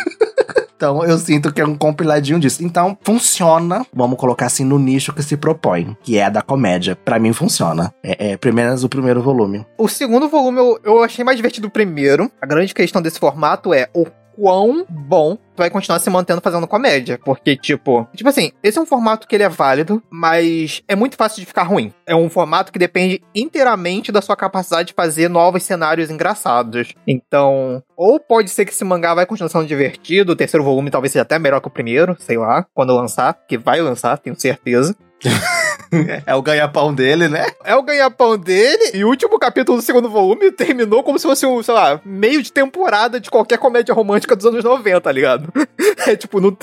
[0.83, 2.61] Então eu sinto que é um compiladinho disso.
[2.61, 6.93] Então funciona, vamos colocar assim, no nicho que se propõe, que é a da comédia.
[6.93, 7.93] Pra mim funciona.
[8.03, 9.65] É, é o primeiro volume.
[9.77, 12.29] O segundo volume eu, eu achei mais divertido do primeiro.
[12.41, 17.19] A grande questão desse formato é o quão bom vai continuar se mantendo fazendo comédia.
[17.23, 21.15] Porque, tipo, tipo assim, esse é um formato que ele é válido, mas é muito
[21.15, 21.93] fácil de ficar ruim.
[22.05, 26.93] É um formato que depende inteiramente da sua capacidade de fazer novos cenários engraçados.
[27.07, 31.11] Então, ou pode ser que esse mangá vai continuar sendo divertido, o terceiro volume talvez
[31.11, 34.95] seja até melhor que o primeiro, sei lá, quando lançar, que vai lançar, tenho certeza.
[36.25, 37.45] É o ganha-pão dele, né?
[37.63, 41.45] É o ganha-pão dele, e o último capítulo do segundo volume terminou como se fosse
[41.45, 45.51] um, sei lá, meio de temporada de qualquer comédia romântica dos anos 90, tá ligado?
[46.05, 46.57] É tipo, no,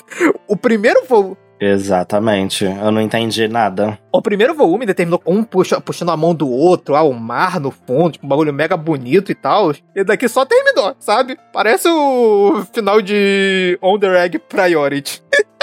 [0.46, 1.36] o primeiro volume.
[1.60, 2.64] Exatamente.
[2.64, 3.98] Eu não entendi nada.
[4.10, 7.12] O primeiro volume ele terminou com um puxa, puxando a mão do outro, ah, o
[7.12, 9.72] mar no fundo, tipo, um bagulho mega bonito e tal.
[9.94, 11.38] E daqui só terminou, sabe?
[11.52, 15.22] Parece o final de On the Rag Priority.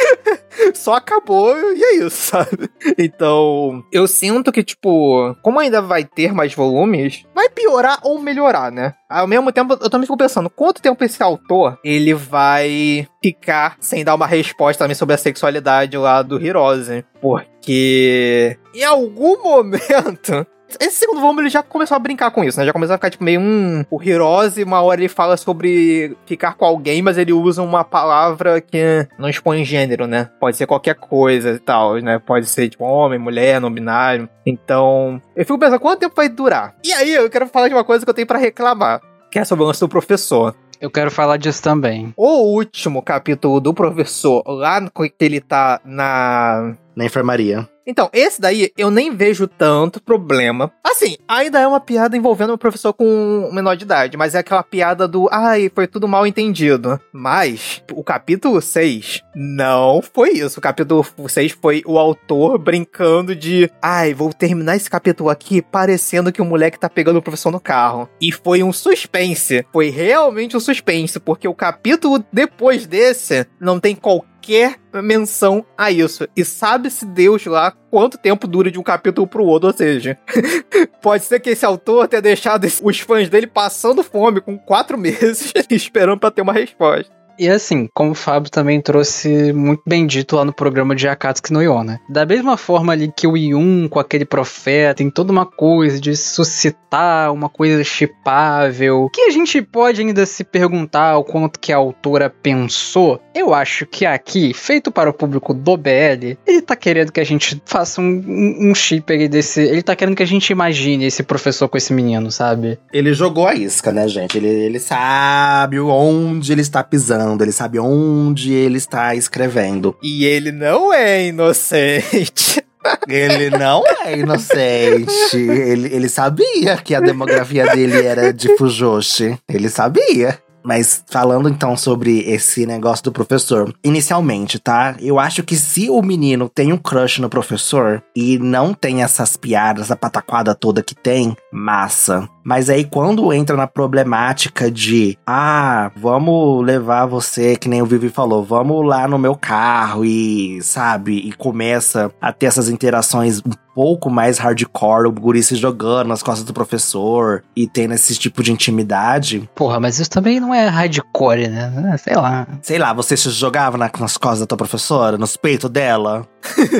[0.74, 2.70] Só acabou e é isso, sabe?
[2.98, 8.72] Então, eu sinto que, tipo, como ainda vai ter mais volumes, vai piorar ou melhorar,
[8.72, 8.94] né?
[9.08, 14.04] Ao mesmo tempo, eu também fico pensando, quanto tempo esse autor, ele vai ficar sem
[14.04, 17.04] dar uma resposta também sobre a sexualidade lá do Hirose?
[17.20, 20.46] Porque, em algum momento...
[20.80, 22.66] Esse segundo volume ele já começou a brincar com isso, né?
[22.66, 23.84] Já começou a ficar tipo meio um.
[23.90, 28.60] O Hirose, uma hora ele fala sobre ficar com alguém, mas ele usa uma palavra
[28.60, 30.28] que não expõe gênero, né?
[30.40, 32.18] Pode ser qualquer coisa e tal, né?
[32.18, 34.28] Pode ser tipo homem, mulher, não binário.
[34.44, 36.74] Então, eu fico pensando quanto tempo vai durar.
[36.84, 39.00] E aí, eu quero falar de uma coisa que eu tenho pra reclamar,
[39.30, 40.54] que é sobre o lance do professor.
[40.80, 42.12] Eu quero falar disso também.
[42.16, 47.68] O último capítulo do professor, lá que ele tá na Na enfermaria.
[47.86, 50.72] Então, esse daí eu nem vejo tanto problema.
[50.84, 54.38] Assim, ainda é uma piada envolvendo o professor com um menor de idade, mas é
[54.38, 57.00] aquela piada do ai, foi tudo mal entendido.
[57.12, 60.58] Mas o capítulo 6 não foi isso.
[60.58, 66.32] O capítulo 6 foi o autor brincando de ai, vou terminar esse capítulo aqui parecendo
[66.32, 68.08] que o moleque tá pegando o professor no carro.
[68.20, 69.64] E foi um suspense.
[69.72, 75.90] Foi realmente um suspense, porque o capítulo depois desse não tem qualquer qualquer menção a
[75.90, 76.28] isso.
[76.36, 80.16] E sabe-se Deus lá quanto tempo dura de um capítulo pro outro, ou seja,
[81.02, 85.52] pode ser que esse autor tenha deixado os fãs dele passando fome com quatro meses
[85.68, 87.12] esperando pra ter uma resposta.
[87.38, 91.52] E assim, como o Fábio também trouxe muito bem dito lá no programa de Akatsuki
[91.52, 91.98] no Yo, né?
[92.08, 96.16] Da mesma forma ali que o Yun com aquele profeta tem toda uma coisa de
[96.16, 101.76] suscitar uma coisa chipável, que a gente pode ainda se perguntar o quanto que a
[101.76, 103.20] autora pensou.
[103.34, 107.24] Eu acho que aqui, feito para o público do BL, ele tá querendo que a
[107.24, 109.60] gente faça um, um, um chip aí desse.
[109.60, 112.78] Ele tá querendo que a gente imagine esse professor com esse menino, sabe?
[112.92, 114.38] Ele jogou a isca, né, gente?
[114.38, 119.96] Ele, ele sabe onde ele está pisando ele sabe onde ele está escrevendo.
[120.02, 122.62] E ele não é inocente.
[123.08, 125.36] Ele não é inocente.
[125.36, 129.36] ele, ele sabia que a demografia dele era de Fujoshi.
[129.48, 130.38] Ele sabia.
[130.66, 134.96] Mas falando então sobre esse negócio do professor, inicialmente, tá?
[134.98, 139.36] Eu acho que se o menino tem um crush no professor e não tem essas
[139.36, 142.28] piadas, a pataquada toda que tem, massa.
[142.44, 148.08] Mas aí quando entra na problemática de, ah, vamos levar você, que nem o Vivi
[148.08, 153.65] falou, vamos lá no meu carro e, sabe, e começa a ter essas interações um
[153.76, 158.42] pouco mais hardcore, o guri se jogando nas costas do professor e tendo esse tipo
[158.42, 159.46] de intimidade.
[159.54, 161.94] Porra, mas isso também não é hardcore, né?
[161.98, 162.46] Sei lá.
[162.62, 166.26] Sei lá, você se jogava na, nas costas da tua professora, nos peitos dela?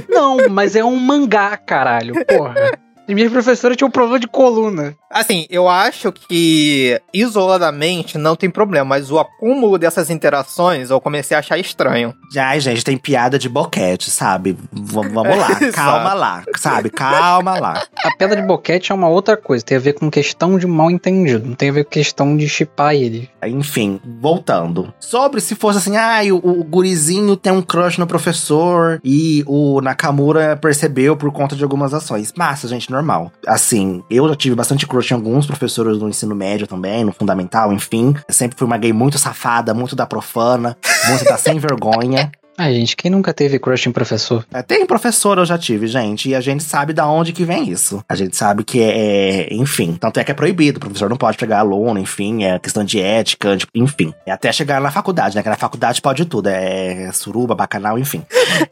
[0.08, 2.54] Não, mas é um mangá, caralho, porra.
[3.08, 4.94] As minhas professoras tinham um problema de coluna.
[5.10, 7.00] Assim, eu acho que
[7.40, 12.12] isoladamente não tem problema, mas o acúmulo dessas interações eu comecei a achar estranho.
[12.36, 14.52] Ai, gente, tem piada de boquete, sabe?
[14.72, 16.90] V- vamos lá, calma lá, sabe?
[16.90, 17.82] Calma lá.
[18.04, 20.90] A pedra de boquete é uma outra coisa, tem a ver com questão de mal
[20.90, 23.30] entendido, não tem a ver com questão de chipar ele.
[23.46, 24.92] Enfim, voltando.
[24.98, 29.80] Sobre se fosse assim, ah, o, o gurizinho tem um crush no professor e o
[29.80, 32.32] Nakamura percebeu por conta de algumas ações.
[32.36, 33.30] Massa, gente, normal.
[33.46, 37.72] Assim, eu já tive bastante crush em alguns professores do ensino médio também, no fundamental,
[37.72, 38.14] enfim.
[38.26, 40.76] Eu sempre fui uma gay muito safada, muito da profana,
[41.08, 42.30] muito da sem vergonha.
[42.58, 44.46] Ah, gente, quem nunca teve crush em professor?
[44.52, 47.68] Até em professor eu já tive, gente, e a gente sabe da onde que vem
[47.70, 48.02] isso.
[48.08, 51.36] A gente sabe que é, enfim, tanto é que é proibido, o professor não pode
[51.36, 54.14] pegar aluno, enfim, é questão de ética, enfim.
[54.24, 58.22] É até chegar na faculdade, né, que na faculdade pode tudo, é suruba, bacanal, enfim.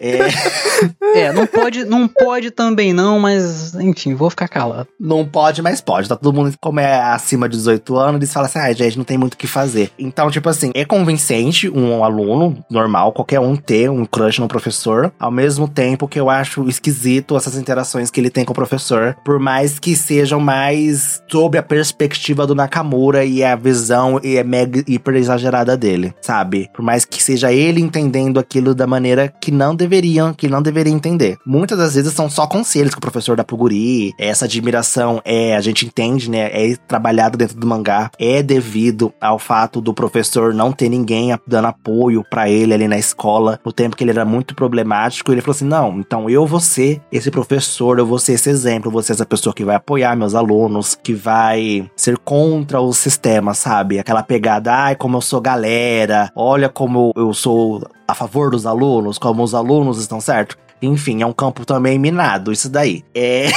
[0.01, 0.19] É,
[1.15, 4.89] É, não pode, não pode também não, mas enfim, vou ficar calado.
[4.99, 6.09] não pode, mas pode.
[6.09, 9.05] Tá todo mundo, como é acima de 18 anos, eles falam assim, ah, gente, não
[9.05, 9.91] tem muito o que fazer.
[9.99, 15.13] Então, tipo assim, é convincente um aluno normal, qualquer um ter um crush no professor,
[15.19, 19.17] ao mesmo tempo que eu acho esquisito essas interações que ele tem com o professor,
[19.25, 24.45] por mais que sejam mais sob a perspectiva do Nakamura e a visão e é
[24.45, 26.69] mega hiper exagerada dele, sabe?
[26.75, 30.93] Por mais que seja ele entendendo aquilo da maneira que não deveriam, que não deveria
[30.93, 31.37] entender.
[31.47, 35.57] Muitas das vezes são só conselhos que o professor dá pro guri, essa admiração é,
[35.57, 40.55] a gente entende, né, é trabalhado dentro do mangá, é devido ao fato do professor
[40.55, 44.25] não ter ninguém dando apoio pra ele ali na escola, no tempo que ele era
[44.25, 48.33] muito problemático, ele falou assim: "Não, então eu vou ser esse professor, eu vou ser
[48.35, 52.19] esse exemplo, eu vou ser essa pessoa que vai apoiar meus alunos, que vai ser
[52.19, 53.99] contra o sistema, sabe?
[53.99, 59.19] Aquela pegada, ai, como eu sou galera, olha como eu sou a favor dos alunos,
[59.19, 60.57] como os alunos estão certo.
[60.83, 63.05] Enfim, é um campo também minado, isso daí.
[63.15, 63.49] É.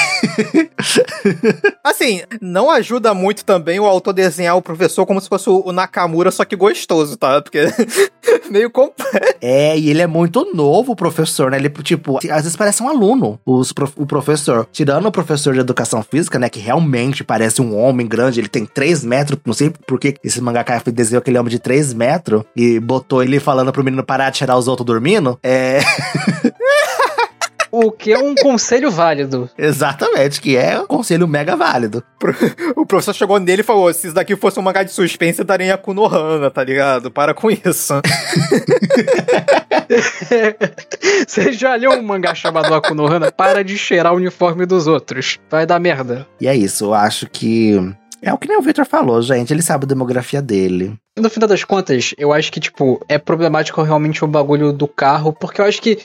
[1.84, 6.32] Assim, não ajuda muito também o autor desenhar o professor como se fosse o Nakamura,
[6.32, 7.41] só que gostoso, tá?
[7.41, 7.65] Porque
[8.49, 9.36] meio complexo.
[9.41, 11.58] É, e ele é muito novo, o professor, né?
[11.58, 14.67] Ele, tipo, às vezes parece um aluno, os o professor.
[14.71, 16.49] Tirando o professor de educação física, né?
[16.49, 19.39] Que realmente parece um homem grande, ele tem 3 metros.
[19.45, 23.39] Não sei por que esse mangaka desenhou aquele homem de 3 metros e botou ele
[23.39, 25.38] falando pro menino parar de tirar os outros dormindo.
[25.43, 25.80] É.
[27.71, 29.49] O que é um conselho válido.
[29.58, 32.03] Exatamente, que é um conselho mega válido.
[32.75, 35.73] O professor chegou nele e falou: se isso daqui fosse um mangá de suspense, daria
[35.73, 37.12] a Kunohana, tá ligado?
[37.12, 37.93] Para com isso.
[41.27, 43.32] Você já leu um mangá chamado Akunohana?
[43.32, 45.39] Para de cheirar o uniforme dos outros.
[45.49, 46.27] Vai dar merda.
[46.39, 47.75] E é isso, eu acho que.
[48.21, 49.53] É o que nem o Victor falou, gente.
[49.53, 50.97] Ele sabe a demografia dele.
[51.17, 55.32] No final das contas, eu acho que, tipo, é problemático realmente o bagulho do carro,
[55.34, 55.97] porque eu acho que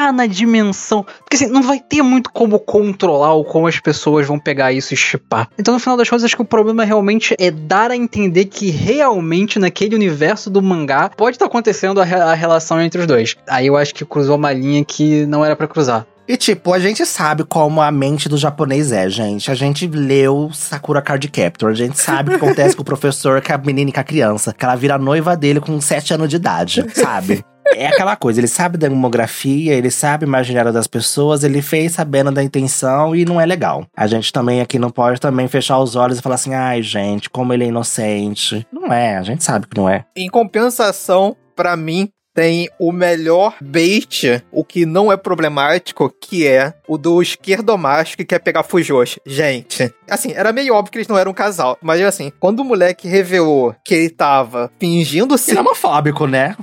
[0.00, 1.04] ficar na dimensão.
[1.20, 4.94] Porque assim, não vai ter muito como controlar ou como as pessoas vão pegar isso
[4.94, 5.48] e chipar.
[5.58, 8.70] Então, no final das contas, acho que o problema realmente é dar a entender que
[8.70, 13.36] realmente naquele universo do mangá pode estar acontecendo a, re- a relação entre os dois.
[13.48, 16.06] Aí eu acho que cruzou uma linha que não era pra cruzar.
[16.28, 19.50] E tipo, a gente sabe como a mente do japonês é, gente.
[19.50, 21.70] A gente leu Sakura Card Captor.
[21.70, 24.04] A gente sabe o que acontece com o professor, com a menina e com a
[24.04, 24.54] criança.
[24.56, 27.44] Que ela vira noiva dele com 7 anos de idade, sabe?
[27.74, 32.32] É aquela coisa, ele sabe da demografia, ele sabe imaginário das pessoas, ele fez sabendo
[32.32, 33.86] da intenção e não é legal.
[33.96, 37.30] A gente também aqui não pode também fechar os olhos e falar assim, ai gente,
[37.30, 38.66] como ele é inocente.
[38.72, 40.04] Não é, a gente sabe que não é.
[40.16, 46.74] Em compensação, pra mim, tem o melhor bait, o que não é problemático, que é
[46.88, 49.20] o do esquerdomacho que quer pegar Fujoshi.
[49.26, 52.64] Gente, assim, era meio óbvio que eles não eram um casal, mas assim, quando o
[52.64, 56.56] moleque revelou que ele tava fingindo ser Ele é homofóbico, né?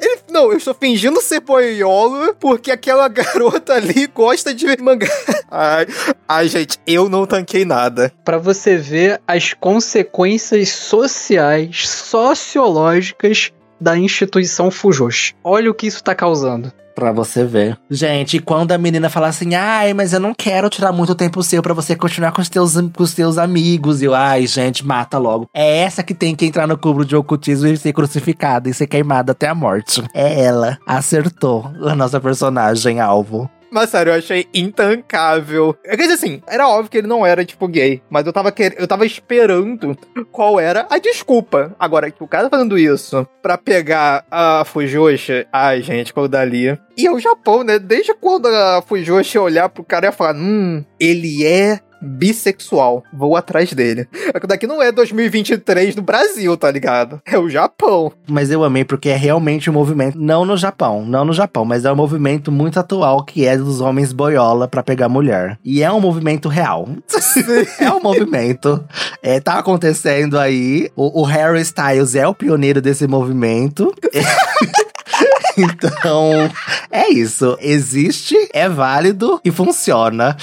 [0.00, 5.08] Ele- não, eu estou fingindo ser boiolo porque aquela garota ali gosta de mangá.
[5.50, 5.86] Ai,
[6.28, 8.12] ai, gente, eu não tanquei nada.
[8.24, 15.34] Pra você ver as consequências sociais, sociológicas da instituição Fujoshi.
[15.42, 16.72] Olha o que isso tá causando.
[16.94, 17.76] Pra você ver.
[17.90, 21.62] Gente, quando a menina fala assim, ai, mas eu não quero tirar muito tempo seu
[21.62, 24.00] pra você continuar com os teus, com os teus amigos.
[24.00, 25.46] E eu, ai, gente, mata logo.
[25.52, 28.86] É essa que tem que entrar no cubo de ocultismo e ser crucificada e ser
[28.86, 30.02] queimada até a morte.
[30.14, 30.78] É ela.
[30.86, 33.50] Acertou a nossa personagem alvo.
[33.70, 35.76] Mas sério, eu achei intancável.
[35.84, 38.02] É, Quer dizer assim, era óbvio que ele não era, tipo, gay.
[38.08, 38.74] Mas eu tava, quer...
[38.78, 39.96] eu tava esperando
[40.30, 41.74] qual era a desculpa.
[41.78, 46.78] Agora, que o cara tá fazendo isso pra pegar a Fujoshi, ai, gente, qual dali.
[46.96, 47.78] E é o Japão, né?
[47.78, 53.02] Desde quando a Fujoshi olhar pro cara e falar, hum, ele é bissexual.
[53.12, 54.08] Vou atrás dele.
[54.32, 57.20] É que daqui não é 2023 no Brasil, tá ligado?
[57.26, 58.12] É o Japão.
[58.28, 61.84] Mas eu amei porque é realmente um movimento, não no Japão, não no Japão, mas
[61.84, 65.58] é um movimento muito atual que é dos homens boiola pra pegar mulher.
[65.64, 66.88] E é um movimento real.
[67.78, 68.82] é um movimento.
[69.22, 70.90] É, tá acontecendo aí.
[70.94, 73.92] O, o Harry Styles é o pioneiro desse movimento.
[75.58, 76.50] Então,
[76.90, 77.56] é isso.
[77.60, 80.36] Existe, é válido e funciona.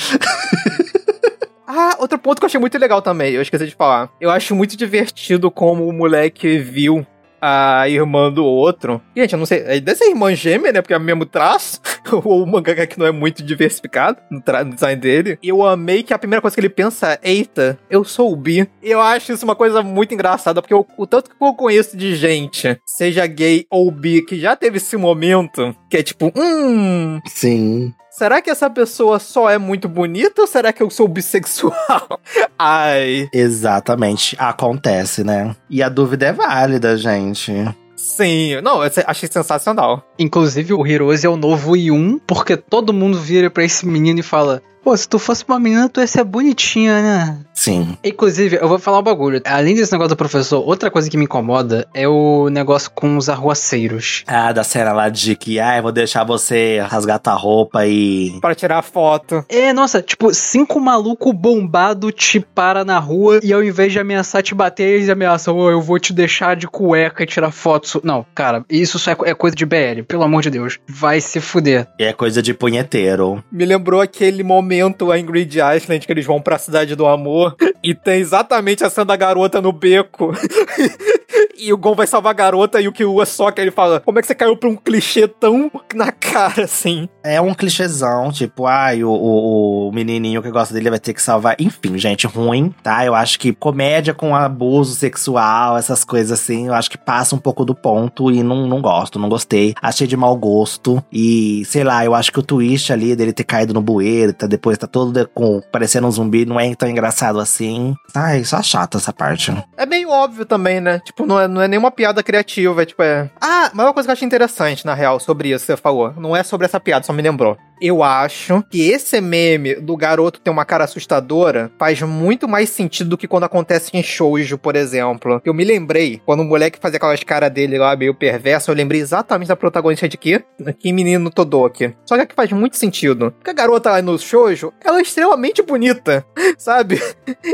[1.76, 4.12] Ah, outro ponto que eu achei muito legal também, eu esqueci de falar.
[4.22, 7.06] Eu acho muito divertido como o moleque viu
[7.42, 9.02] a irmã do outro.
[9.18, 10.82] Gente, eu não sei, é deve ser irmã gêmea, né?
[10.82, 11.82] Porque é o mesmo traço.
[12.12, 15.40] Ou o mangaka que não é muito diversificado no, no, design dele.
[15.42, 18.70] Eu amei que a primeira coisa que ele pensa é: eita, eu sou o bi.
[18.82, 22.16] Eu acho isso uma coisa muito engraçada, porque eu, o tanto que eu conheço de
[22.16, 27.20] gente, seja gay ou bi, que já teve esse momento, que é tipo, hum.
[27.26, 27.94] Sim.
[28.16, 32.20] Será que essa pessoa só é muito bonita ou será que eu sou bissexual?
[32.60, 33.28] Ai.
[33.34, 34.36] Exatamente.
[34.38, 35.56] Acontece, né?
[35.68, 37.52] E a dúvida é válida, gente.
[37.96, 40.08] Sim, não, eu achei sensacional.
[40.20, 44.24] Inclusive, o Hirose é o novo Yun, porque todo mundo vira pra esse menino e
[44.24, 47.38] fala: Pô, se tu fosse uma menina, tu ia ser bonitinha, né?
[47.54, 47.98] Sim.
[48.04, 49.42] Inclusive, eu vou falar um bagulho.
[49.46, 53.30] Além desse negócio do professor, outra coisa que me incomoda é o negócio com os
[53.30, 54.26] arruaceiros.
[54.28, 58.38] Ah, da cena lá de que, ah, eu vou deixar você rasgar tua roupa e.
[58.42, 59.46] Para tirar foto.
[59.48, 64.44] É, nossa, tipo, cinco maluco bombado te para na rua e ao invés de ameaçar
[64.44, 68.02] te bater, eles ameaçam, oh, eu vou te deixar de cueca e tirar fotos.
[68.04, 70.78] Não, cara, isso só é, é coisa de BL, pelo amor de Deus.
[70.86, 71.88] Vai se fuder.
[71.98, 73.42] É coisa de punheteiro.
[73.50, 77.56] Me lembrou aquele momento momento a Ingrid Island que eles vão pra Cidade do Amor
[77.84, 80.34] e tem exatamente a cena da garota no beco.
[81.58, 84.20] e o Gon vai salvar a garota e o Killua só que ele fala: Como
[84.20, 87.08] é que você caiu pra um clichê tão na cara assim?
[87.24, 91.22] É um clichêzão, tipo, ai, o, o, o, menininho que gosta dele vai ter que
[91.22, 91.56] salvar.
[91.60, 93.06] Enfim, gente, ruim, tá?
[93.06, 97.40] Eu acho que comédia com abuso sexual, essas coisas assim, eu acho que passa um
[97.40, 99.74] pouco do ponto e não, não gosto, não gostei.
[99.82, 101.04] Achei de mau gosto.
[101.12, 104.48] E, sei lá, eu acho que o twist ali dele ter caído no bueiro, tá,
[104.64, 107.94] depois tá todo com, parecendo um zumbi, não é tão engraçado assim.
[108.16, 109.54] Ai, só chato essa parte.
[109.76, 111.00] É meio óbvio também, né?
[111.00, 113.30] Tipo, não é, não é nenhuma piada criativa, é tipo, é.
[113.42, 116.14] Ah, mas uma coisa que eu achei interessante, na real, sobre isso que você falou.
[116.16, 117.58] Não é sobre essa piada, só me lembrou.
[117.86, 123.10] Eu acho que esse meme do garoto ter uma cara assustadora faz muito mais sentido
[123.10, 125.42] do que quando acontece em shoujo, por exemplo.
[125.44, 129.02] Eu me lembrei, quando o moleque fazia aquelas caras dele lá meio perverso, eu lembrei
[129.02, 130.46] exatamente da protagonista de quê?
[130.80, 131.94] Que menino Todoki.
[132.06, 133.32] Só que aqui faz muito sentido.
[133.32, 136.26] Porque a garota lá no shoujo, ela é extremamente bonita,
[136.58, 137.02] sabe?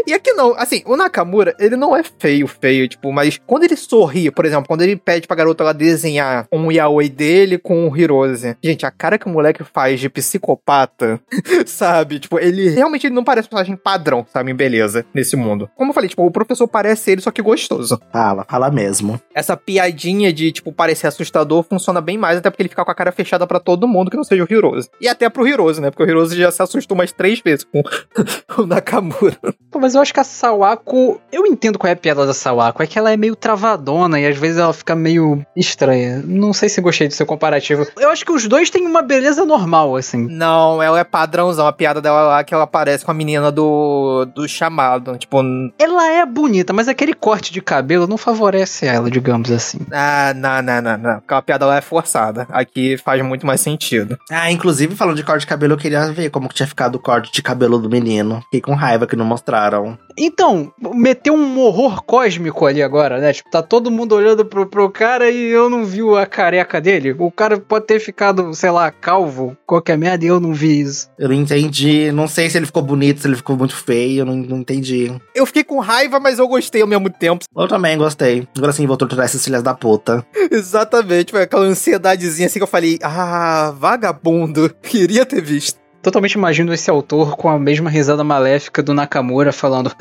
[0.05, 0.53] E aqui não.
[0.55, 4.67] Assim, o Nakamura, ele não é feio, feio, tipo, mas quando ele sorri, por exemplo,
[4.67, 8.91] quando ele pede pra garota lá desenhar um yaoi dele com o Hirose, gente, a
[8.91, 11.19] cara que o moleque faz de psicopata,
[11.65, 12.19] sabe?
[12.19, 14.51] Tipo, ele realmente não parece um personagem padrão, sabe?
[14.51, 15.69] Em beleza, nesse mundo.
[15.75, 17.99] Como eu falei, tipo, o professor parece ele, só que gostoso.
[18.11, 19.19] Fala, fala mesmo.
[19.33, 22.95] Essa piadinha de, tipo, parecer assustador funciona bem mais, até porque ele fica com a
[22.95, 24.89] cara fechada para todo mundo que não seja o Hirose.
[25.01, 25.89] E até pro Hirose, né?
[25.89, 27.81] Porque o Hirose já se assustou umas três vezes com
[28.61, 29.37] o Nakamura.
[29.71, 31.21] Pô, mas eu acho que a Sawako.
[31.31, 32.81] Eu entendo qual é a piada da Sawako.
[32.81, 36.21] É que ela é meio travadona e às vezes ela fica meio estranha.
[36.25, 37.85] Não sei se gostei do seu comparativo.
[37.97, 40.08] Eu acho que os dois têm uma beleza normal, assim.
[40.17, 41.67] Não, ela é padrãozão.
[41.67, 45.17] A piada dela lá que ela aparece com a menina do, do chamado.
[45.17, 45.41] Tipo.
[45.77, 49.79] Ela é bonita, mas aquele corte de cabelo não favorece ela, digamos assim.
[49.91, 51.11] Ah, não, não, não, não.
[51.11, 52.47] Aquela piada lá é forçada.
[52.49, 54.17] Aqui faz muito mais sentido.
[54.29, 56.99] Ah, inclusive, falando de corte de cabelo, eu queria ver como que tinha ficado o
[56.99, 58.41] corte de cabelo do menino.
[58.45, 59.97] Fiquei com raiva que não mostraram.
[60.21, 63.31] Então, meteu um horror cósmico ali agora, né?
[63.31, 67.15] Tipo, tá todo mundo olhando pro, pro cara e eu não vi a careca dele.
[67.17, 71.09] O cara pode ter ficado, sei lá, calvo, qualquer merda, e eu não vi isso.
[71.17, 72.11] Eu não entendi.
[72.11, 75.09] Não sei se ele ficou bonito, se ele ficou muito feio, eu não, não entendi.
[75.33, 77.45] Eu fiquei com raiva, mas eu gostei ao mesmo tempo.
[77.55, 78.45] Eu também gostei.
[78.57, 80.25] Agora sim, vou torturar essas filhas da puta.
[80.51, 85.79] Exatamente, foi aquela ansiedadezinha assim que eu falei, ah, vagabundo, queria ter visto.
[86.01, 89.91] Totalmente imagino esse autor com a mesma risada maléfica do Nakamura falando,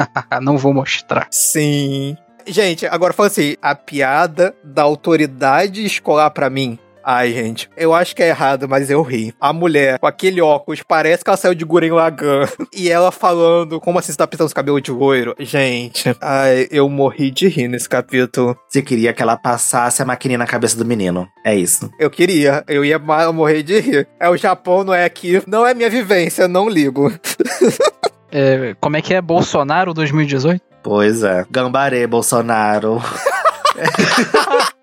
[0.40, 1.26] não vou mostrar.
[1.30, 2.16] Sim.
[2.46, 6.78] Gente, agora fala assim, a piada da autoridade escolar para mim
[7.10, 9.32] Ai, gente, eu acho que é errado, mas eu ri.
[9.40, 12.46] A mulher com aquele óculos, parece que ela saiu de Guren Lagan.
[12.70, 15.34] E ela falando como assim você tá pintando os cabelos de loiro.
[15.38, 18.54] Gente, ai, eu morri de rir nesse capítulo.
[18.68, 21.26] Você queria que ela passasse a maquininha na cabeça do menino.
[21.42, 21.90] É isso.
[21.98, 22.62] Eu queria.
[22.68, 24.06] Eu ia morrer de rir.
[24.20, 25.42] É o Japão, não é aqui.
[25.46, 27.10] Não é minha vivência, não ligo.
[28.30, 30.60] É, como é que é Bolsonaro 2018?
[30.82, 31.46] Pois é.
[31.50, 33.02] Gambaré, Bolsonaro.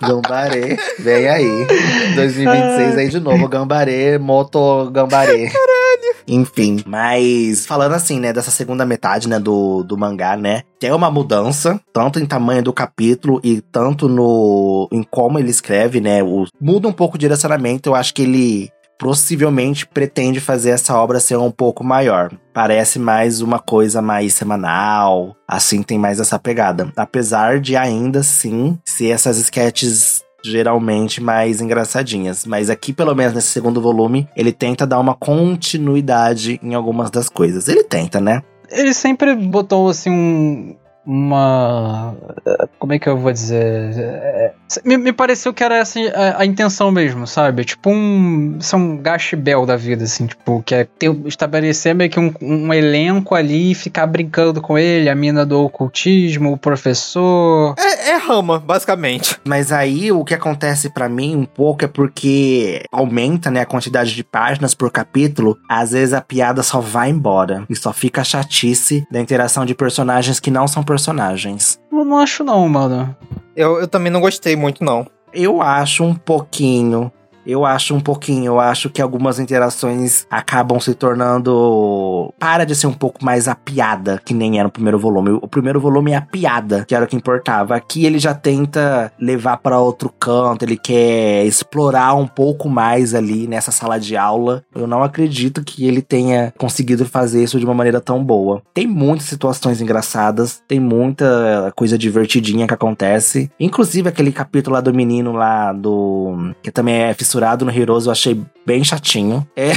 [0.00, 1.66] Gambaré, vem aí.
[2.14, 5.48] 2026 aí de novo, Gambaré, Moto Gambaré.
[5.48, 6.14] Caralho.
[6.26, 11.10] Enfim, mas falando assim, né, dessa segunda metade, né, do, do mangá, né, tem uma
[11.10, 16.46] mudança, tanto em tamanho do capítulo e tanto no em como ele escreve, né, o,
[16.60, 18.70] muda um pouco o direcionamento, eu acho que ele
[19.04, 22.32] possivelmente pretende fazer essa obra ser um pouco maior.
[22.54, 26.90] Parece mais uma coisa mais semanal, assim tem mais essa pegada.
[26.96, 32.46] Apesar de ainda assim ser essas sketches geralmente mais engraçadinhas.
[32.46, 37.28] Mas aqui, pelo menos nesse segundo volume, ele tenta dar uma continuidade em algumas das
[37.28, 37.68] coisas.
[37.68, 38.42] Ele tenta, né?
[38.70, 40.76] Ele sempre botou assim um,
[41.06, 42.14] uma.
[42.78, 43.94] Como é que eu vou dizer?
[43.98, 44.52] É,
[44.84, 47.64] me, me pareceu que era essa a, a, intenção mesmo, sabe?
[47.64, 48.56] Tipo um.
[48.60, 52.72] São um gashbel da vida, assim, tipo, que é ter, estabelecer meio que um, um,
[52.72, 57.74] elenco ali e ficar brincando com ele, a mina do ocultismo, o professor.
[57.78, 59.38] É, é rama, basicamente.
[59.44, 64.14] Mas aí o que acontece para mim um pouco é porque aumenta, né, a quantidade
[64.14, 67.64] de páginas por capítulo, às vezes a piada só vai embora.
[67.68, 71.80] E só fica a chatice da interação de personagens que não são personagens personagens.
[71.90, 73.16] Eu não acho não, mano.
[73.56, 75.06] Eu, eu também não gostei muito, não.
[75.32, 77.10] Eu acho um pouquinho.
[77.46, 82.32] Eu acho um pouquinho, eu acho que algumas interações acabam se tornando.
[82.38, 85.30] Para de ser um pouco mais a piada, que nem era no primeiro volume.
[85.42, 87.76] O primeiro volume é a piada, que era o que importava.
[87.76, 93.46] Aqui ele já tenta levar para outro canto, ele quer explorar um pouco mais ali
[93.46, 94.64] nessa sala de aula.
[94.74, 98.62] Eu não acredito que ele tenha conseguido fazer isso de uma maneira tão boa.
[98.72, 103.50] Tem muitas situações engraçadas, tem muita coisa divertidinha que acontece.
[103.60, 106.54] Inclusive aquele capítulo lá do menino lá do.
[106.62, 109.46] que também é fissurado fissurado no Heroes eu achei bem chatinho.
[109.56, 109.72] É.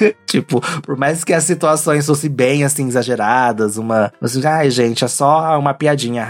[0.26, 4.12] tipo, por mais que as situações fossem bem assim, exageradas, uma.
[4.20, 6.24] Assim, Ai, gente, é só uma piadinha.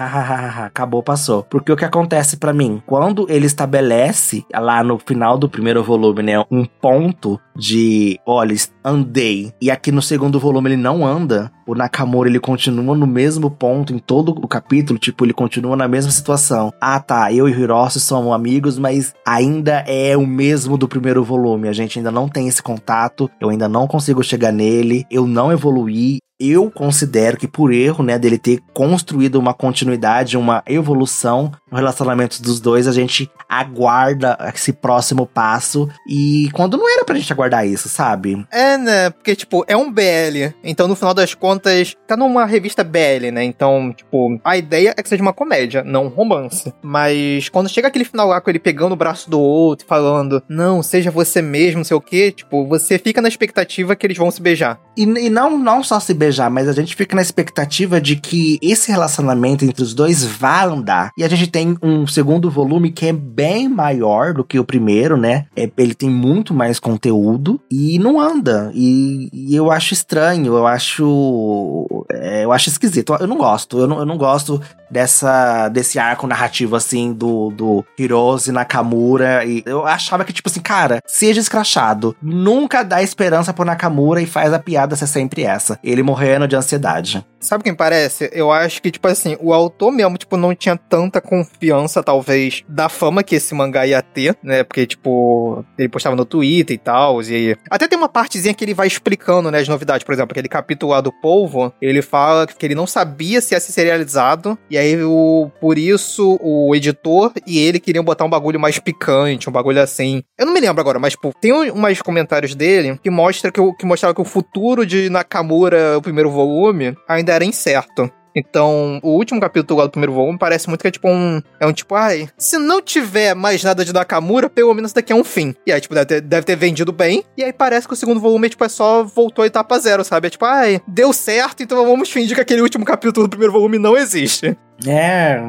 [0.64, 1.42] Acabou, passou.
[1.44, 2.82] Porque o que acontece para mim?
[2.86, 6.44] Quando ele estabelece lá no final do primeiro volume, né?
[6.50, 8.54] Um ponto de, olha,
[8.84, 9.52] andei.
[9.60, 11.52] E aqui no segundo volume ele não anda.
[11.70, 15.86] O Nakamura ele continua no mesmo ponto em todo o capítulo, tipo, ele continua na
[15.86, 16.74] mesma situação.
[16.80, 21.22] Ah, tá, eu e o Hiroshi somos amigos, mas ainda é o mesmo do primeiro
[21.22, 21.68] volume.
[21.68, 25.52] A gente ainda não tem esse contato, eu ainda não consigo chegar nele, eu não
[25.52, 31.76] evoluí, eu considero que por erro, né, dele ter construído uma continuidade, uma evolução no
[31.76, 37.32] relacionamento dos dois, a gente aguarda esse próximo passo e quando não era pra gente
[37.32, 38.44] aguardar isso, sabe?
[38.50, 42.82] É, né, porque, tipo, é um BL, então no final das contas, tá numa revista
[42.82, 46.72] BL, né, então, tipo, a ideia é que seja uma comédia, não um romance.
[46.82, 50.42] Mas quando chega aquele final lá com ele pegando o braço do outro e falando,
[50.48, 54.16] não, seja você mesmo, não sei o que, tipo, você fica na expectativa que eles
[54.16, 54.80] vão se beijar.
[54.96, 58.16] E, e não, não só se beijar, beijar, mas a gente fica na expectativa de
[58.16, 61.10] que esse relacionamento entre os dois vá andar.
[61.16, 65.16] E a gente tem um segundo volume que é bem maior do que o primeiro,
[65.16, 65.46] né?
[65.56, 68.70] É, ele tem muito mais conteúdo e não anda.
[68.74, 71.86] E, e eu acho estranho, eu acho.
[72.10, 73.16] É, eu acho esquisito.
[73.18, 73.78] Eu não gosto.
[73.78, 74.60] Eu não, eu não gosto
[74.90, 80.60] dessa desse arco narrativo assim do do Hirose Nakamura e eu achava que tipo assim,
[80.60, 85.78] cara, seja escrachado, nunca dá esperança pro Nakamura e faz a piada ser sempre essa.
[85.82, 87.24] Ele morrendo de ansiedade.
[87.40, 88.30] Sabe quem parece?
[88.32, 92.88] Eu acho que tipo assim, o autor mesmo tipo não tinha tanta confiança talvez da
[92.88, 94.62] fama que esse mangá ia ter, né?
[94.62, 98.74] Porque tipo, ele postava no Twitter e tal, e até tem uma partezinha que ele
[98.74, 102.66] vai explicando, né, as novidades, por exemplo, aquele capítulo lá do Polvo, ele fala que
[102.66, 107.58] ele não sabia se ia ser serializado e aí, o, por isso, o editor e
[107.58, 110.22] ele queriam botar um bagulho mais picante, um bagulho assim.
[110.38, 113.86] Eu não me lembro agora, mas, pô, tem umas comentários dele que mostra que, que
[113.86, 118.10] mostrava que o futuro de Nakamura, o primeiro volume, ainda era incerto.
[118.34, 121.42] Então, o último capítulo do primeiro volume parece muito que é tipo um.
[121.58, 125.16] É um tipo, ai, se não tiver mais nada de Nakamura, pelo menos daqui é
[125.16, 125.54] um fim.
[125.66, 127.24] E aí, tipo, deve ter, deve ter vendido bem.
[127.36, 130.28] E aí parece que o segundo volume, tipo, é só voltou à etapa zero, sabe?
[130.28, 133.78] É tipo, ai, deu certo, então vamos fingir que aquele último capítulo do primeiro volume
[133.78, 134.56] não existe.
[134.86, 135.40] É.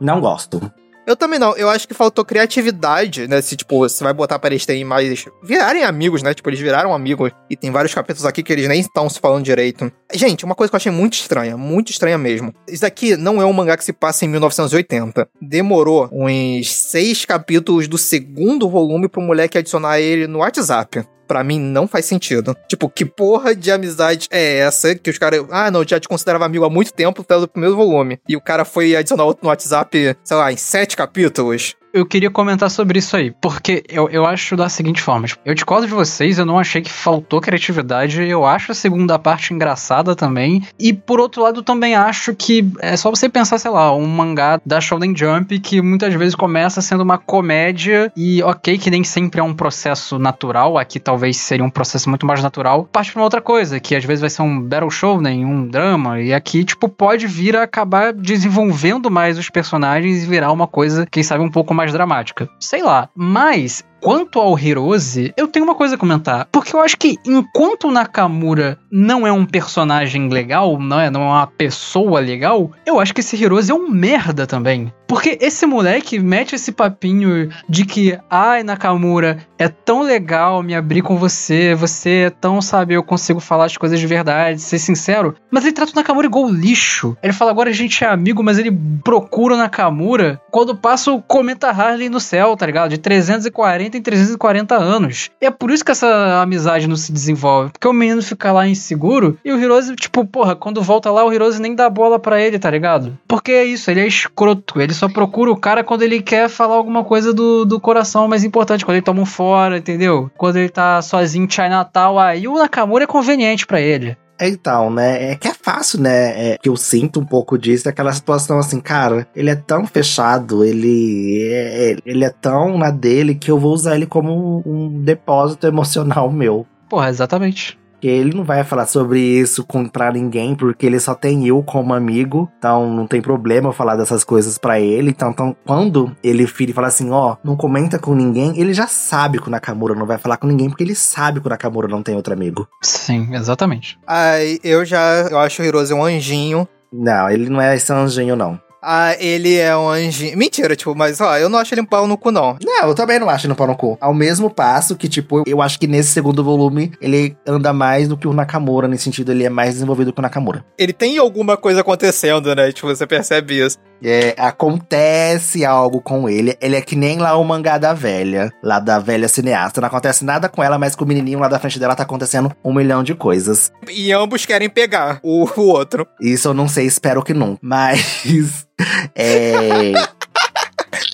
[0.00, 0.70] Não gosto.
[1.08, 1.56] Eu também não.
[1.56, 3.40] Eu acho que faltou criatividade, né?
[3.40, 5.24] Se, tipo, você vai botar pra eles terem mais.
[5.42, 6.34] virarem amigos, né?
[6.34, 7.30] Tipo, eles viraram amigos.
[7.48, 9.90] E tem vários capítulos aqui que eles nem estão se falando direito.
[10.12, 12.52] Gente, uma coisa que eu achei muito estranha, muito estranha mesmo.
[12.68, 15.26] Isso daqui não é um mangá que se passa em 1980.
[15.40, 21.60] Demorou uns seis capítulos do segundo volume pro moleque adicionar ele no WhatsApp para mim
[21.60, 22.56] não faz sentido.
[22.66, 25.44] Tipo, que porra de amizade é essa que os caras.
[25.50, 28.18] Ah, não, já te considerava amigo há muito tempo pelo primeiro volume.
[28.26, 31.76] E o cara foi adicionar outro no WhatsApp, sei lá, em sete capítulos.
[31.98, 35.54] Eu queria comentar sobre isso aí, porque eu, eu acho da seguinte forma: tipo, eu
[35.54, 40.14] discordo de vocês, eu não achei que faltou criatividade, eu acho a segunda parte engraçada
[40.14, 44.06] também, e por outro lado, também acho que é só você pensar, sei lá, um
[44.06, 49.04] mangá da Shonen Jump que muitas vezes começa sendo uma comédia, e ok, que nem
[49.04, 53.20] sempre é um processo natural, aqui talvez seria um processo muito mais natural, parte pra
[53.20, 56.64] uma outra coisa, que às vezes vai ser um Battle Shonen, um drama, e aqui,
[56.64, 61.42] tipo, pode vir a acabar desenvolvendo mais os personagens e virar uma coisa, quem sabe,
[61.42, 62.48] um pouco mais dramática.
[62.60, 63.08] Sei lá.
[63.14, 66.46] Mas Quanto ao Hirose, eu tenho uma coisa a comentar.
[66.52, 71.22] Porque eu acho que enquanto o Nakamura não é um personagem legal, não é, não
[71.22, 74.92] é uma pessoa legal, eu acho que esse Hirose é um merda também.
[75.08, 81.00] Porque esse moleque mete esse papinho de que, ai, Nakamura, é tão legal me abrir
[81.00, 85.34] com você, você é tão, sabe, eu consigo falar as coisas de verdade, ser sincero.
[85.50, 87.16] Mas ele trata o Nakamura igual lixo.
[87.22, 88.70] Ele fala, agora a gente é amigo, mas ele
[89.02, 92.90] procura o Nakamura quando passa o Cometa Harley no céu, tá ligado?
[92.90, 95.30] De 340 em 340 anos.
[95.40, 97.70] E é por isso que essa amizade não se desenvolve.
[97.70, 101.32] Porque o menino fica lá inseguro e o Hirose, tipo, porra, quando volta lá, o
[101.32, 103.18] Hirose nem dá bola para ele, tá ligado?
[103.26, 104.80] Porque é isso, ele é escroto.
[104.80, 108.44] Ele só procura o cara quando ele quer falar alguma coisa do, do coração mais
[108.44, 110.30] importante, quando ele toma um fora, entendeu?
[110.36, 114.16] Quando ele tá sozinho em Chinatown, aí o Nakamura é conveniente para ele.
[114.38, 115.32] É, então, né?
[115.32, 116.52] É que é fácil, né?
[116.52, 119.86] É, que eu sinto um pouco disso, é aquela situação assim, cara, ele é tão
[119.86, 125.02] fechado, ele é, ele é tão na dele que eu vou usar ele como um
[125.02, 126.66] depósito emocional meu.
[126.88, 131.62] Porra, exatamente ele não vai falar sobre isso contra ninguém, porque ele só tem eu
[131.62, 135.10] como amigo, então não tem problema eu falar dessas coisas para ele.
[135.10, 138.86] Então, então, quando ele filho fala assim, ó, oh, não comenta com ninguém, ele já
[138.86, 141.88] sabe que o Nakamura não vai falar com ninguém, porque ele sabe que o Nakamura
[141.88, 142.68] não tem outro amigo.
[142.82, 143.98] Sim, exatamente.
[144.06, 146.68] Ai, eu já eu acho o Hirozu um anjinho.
[146.92, 148.58] Não, ele não é esse anjinho, não.
[148.90, 150.38] Ah, ele é um anjinho.
[150.38, 152.56] Mentira, tipo, mas ó, eu não acho ele um pau no cu, não.
[152.64, 153.98] Não, eu também não acho ele um pau no cu.
[154.00, 158.16] Ao mesmo passo que, tipo, eu acho que nesse segundo volume ele anda mais do
[158.16, 160.64] que o Nakamura, nesse sentido, ele é mais desenvolvido que o Nakamura.
[160.78, 162.72] Ele tem alguma coisa acontecendo, né?
[162.72, 163.76] Tipo, você percebe isso.
[164.02, 166.56] É, acontece algo com ele.
[166.60, 169.80] Ele é que nem lá o mangá da velha, lá da velha cineasta.
[169.80, 172.52] Não acontece nada com ela, mas com o menininho lá da frente dela tá acontecendo
[172.64, 173.72] um milhão de coisas.
[173.88, 176.06] E ambos querem pegar o, o outro.
[176.20, 177.58] Isso eu não sei, espero que não.
[177.60, 178.66] Mas
[179.14, 179.92] é.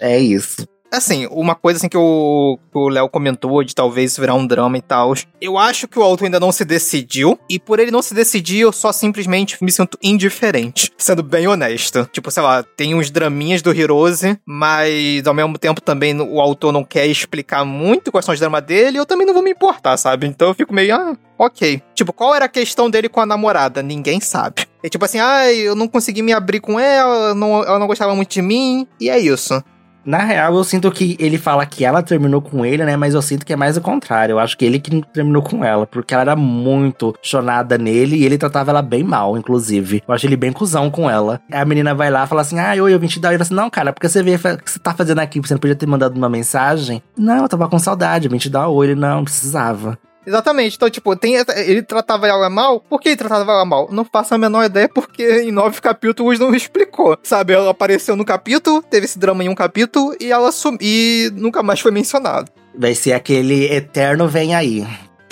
[0.00, 0.66] é isso.
[0.96, 5.12] Assim, uma coisa assim que o Léo comentou de talvez virar um drama e tal.
[5.40, 7.36] Eu acho que o autor ainda não se decidiu.
[7.50, 10.92] E por ele não se decidir, eu só simplesmente me sinto indiferente.
[10.96, 12.08] Sendo bem honesto.
[12.12, 16.72] Tipo, sei lá, tem uns draminhas do Hirose, mas ao mesmo tempo também o autor
[16.72, 18.98] não quer explicar muito quais são os dramas dele.
[18.98, 20.28] Eu também não vou me importar, sabe?
[20.28, 21.82] Então eu fico meio, ah, ok.
[21.94, 23.82] Tipo, qual era a questão dele com a namorada?
[23.82, 24.66] Ninguém sabe.
[24.82, 28.14] É tipo assim, ah, eu não consegui me abrir com ela, não, ela não gostava
[28.14, 29.62] muito de mim, e é isso.
[30.04, 32.96] Na real, eu sinto que ele fala que ela terminou com ele, né?
[32.96, 34.34] Mas eu sinto que é mais o contrário.
[34.34, 38.24] Eu acho que ele que terminou com ela, porque ela era muito chonada nele e
[38.24, 40.02] ele tratava ela bem mal, inclusive.
[40.06, 41.40] Eu acho ele bem cuzão com ela.
[41.50, 43.30] Aí a menina vai lá e fala assim: Ah, oi, eu vim te dar.
[43.30, 45.40] Ele fala assim: Não, cara, porque você vê o que você tá fazendo aqui?
[45.40, 47.02] Você não podia ter mandado uma mensagem?
[47.16, 48.88] Não, eu tava com saudade, eu vim te dar oi.
[48.88, 49.98] Ele não, precisava.
[50.26, 50.76] Exatamente.
[50.76, 52.80] Então, tipo, tem ele tratava ela mal.
[52.80, 53.88] Por que ele tratava ela mal?
[53.90, 57.18] Não faço a menor ideia, porque em nove capítulos não explicou.
[57.22, 60.78] Sabe, ela apareceu no capítulo, teve esse drama em um capítulo e ela sumiu.
[60.80, 62.50] E nunca mais foi mencionado.
[62.76, 64.84] Vai ser aquele eterno vem aí.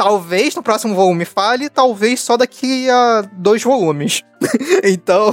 [0.02, 4.24] Talvez no próximo volume fale, talvez só daqui a dois volumes.
[4.82, 5.30] então,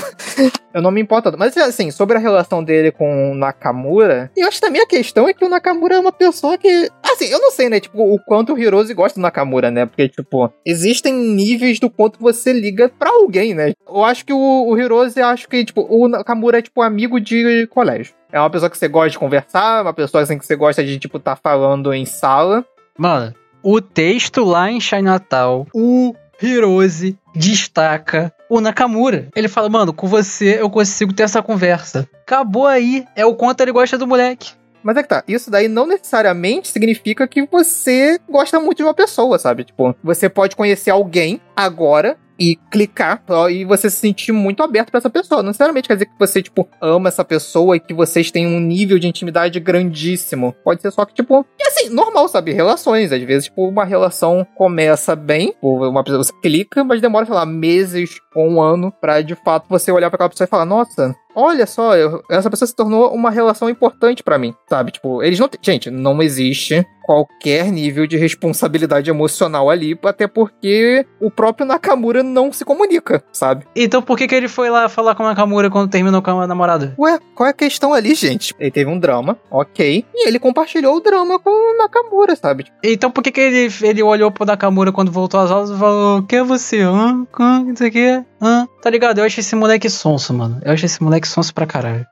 [0.72, 1.36] eu não me importo.
[1.40, 5.28] Mas assim, sobre a relação dele com o Nakamura, eu acho que também a questão
[5.28, 6.88] é que o Nakamura é uma pessoa que.
[7.04, 7.80] Assim, eu não sei, né?
[7.80, 9.88] Tipo, o quanto o Hirose gosta do Nakamura, né?
[9.88, 13.74] Porque, tipo, existem níveis do quanto você liga pra alguém, né?
[13.88, 17.66] Eu acho que o, o Hirose, acho que, tipo, o Nakamura é, tipo, amigo de
[17.72, 18.14] colégio.
[18.32, 21.00] É uma pessoa que você gosta de conversar, uma pessoa assim que você gosta de,
[21.00, 22.64] tipo, tá falando em sala.
[22.96, 29.30] Mano, o texto lá em Chinatown, o Hirose destaca o Nakamura.
[29.36, 32.08] Ele fala, mano, com você eu consigo ter essa conversa.
[32.22, 33.06] Acabou aí.
[33.16, 34.54] É o quanto ele gosta do moleque.
[34.82, 38.94] Mas é que tá, isso daí não necessariamente significa que você gosta muito de uma
[38.94, 39.66] pessoa, sabe?
[39.66, 45.00] Tipo, você pode conhecer alguém agora e clicar e você se sentir muito aberto para
[45.00, 45.42] essa pessoa.
[45.42, 48.60] Não necessariamente quer dizer que você, tipo, ama essa pessoa e que vocês têm um
[48.60, 50.56] nível de intimidade grandíssimo.
[50.64, 52.54] Pode ser só que, tipo, e assim, normal, sabe?
[52.54, 53.12] Relações.
[53.12, 57.46] Às vezes, tipo, uma relação começa bem, uma pessoa você clica, mas demora, sei lá,
[57.46, 61.16] meses ou um ano pra de fato você olhar para aquela pessoa e falar: nossa,
[61.36, 64.92] olha só, eu- essa pessoa se tornou uma relação importante pra mim, sabe?
[64.92, 65.48] Tipo, eles não.
[65.48, 72.22] têm- Gente, não existe qualquer nível de responsabilidade emocional ali, até porque o próprio Nakamura
[72.22, 73.66] não se comunica, sabe?
[73.76, 76.46] Então por que, que ele foi lá falar com a Nakamura quando terminou com a
[76.48, 76.94] namorada?
[77.00, 78.54] Ué, qual é a questão ali, gente?
[78.60, 82.66] Ele teve um drama, ok, e ele compartilhou o drama com o Nakamura, sabe?
[82.66, 85.78] Tipo, Então por que, que ele, ele olhou pro Nakamura quando voltou às aulas e
[85.80, 86.82] falou: Quem é você?
[86.82, 87.26] Hã?
[87.40, 87.60] Hã?
[87.64, 87.90] Não sei
[88.82, 89.20] Tá ligado?
[89.20, 90.60] Eu acho esse moleque sonso, mano.
[90.64, 92.06] Eu acho esse moleque sonso pra caralho.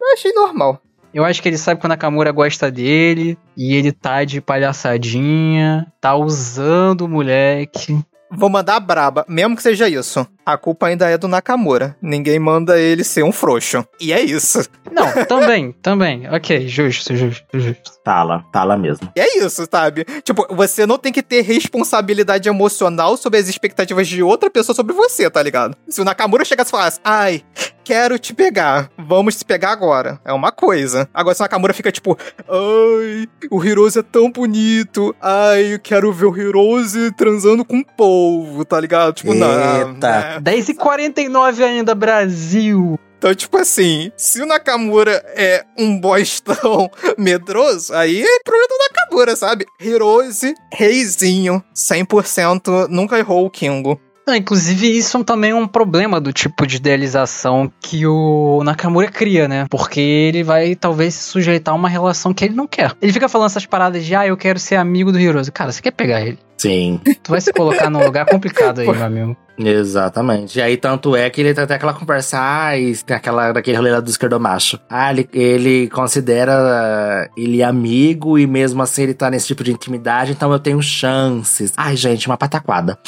[0.00, 0.80] eu achei normal.
[1.12, 5.90] Eu acho que ele sabe que o Nakamura gosta dele e ele tá de palhaçadinha,
[6.00, 7.98] tá usando o moleque.
[8.30, 10.26] Vou mandar a braba, mesmo que seja isso.
[10.46, 11.96] A culpa ainda é do Nakamura.
[12.00, 13.84] Ninguém manda ele ser um frouxo.
[14.00, 14.64] E é isso.
[14.92, 16.28] Não, também, também.
[16.30, 17.90] Ok, justo, justo, justo.
[18.04, 19.10] Tala, tala mesmo.
[19.16, 20.04] E é isso, sabe?
[20.22, 24.94] Tipo, você não tem que ter responsabilidade emocional sobre as expectativas de outra pessoa sobre
[24.94, 25.76] você, tá ligado?
[25.88, 27.42] Se o Nakamura chegasse e falasse, ai,
[27.82, 30.20] quero te pegar, vamos se pegar agora.
[30.24, 31.08] É uma coisa.
[31.12, 32.16] Agora, se o Nakamura fica tipo,
[32.48, 37.84] ai, o Hirose é tão bonito, ai, eu quero ver o Hirose transando com o
[37.84, 39.14] povo, tá ligado?
[39.14, 39.94] Tipo, não.
[39.94, 40.35] Eita.
[40.40, 40.52] Né?
[40.52, 42.98] 10h49 ainda, Brasil.
[43.18, 49.36] Então, tipo assim, se o Nakamura é um bostão medroso, aí é problema do Nakamura,
[49.36, 49.66] sabe?
[49.80, 54.00] Hirose, reizinho, 100%, nunca errou o Kingo.
[54.26, 59.46] Não, inclusive, isso também é um problema do tipo de idealização que o Nakamura cria,
[59.46, 59.66] né?
[59.70, 62.92] Porque ele vai talvez se sujeitar a uma relação que ele não quer.
[63.00, 65.52] Ele fica falando essas paradas de, ah, eu quero ser amigo do Hiroshi.
[65.52, 66.38] Cara, você quer pegar ele?
[66.56, 69.36] Sim, Tu vai se colocar num lugar complicado aí, meu amigo.
[69.58, 70.58] Exatamente.
[70.58, 73.76] E aí, tanto é que ele tem até aquela conversa, ah, e tem aquela, daquele
[73.76, 74.78] rolê lá do esquerdomacho.
[74.88, 80.32] Ah, ele, ele considera ele amigo e mesmo assim ele tá nesse tipo de intimidade,
[80.32, 81.72] então eu tenho chances.
[81.76, 82.98] Ai, gente, uma pataquada.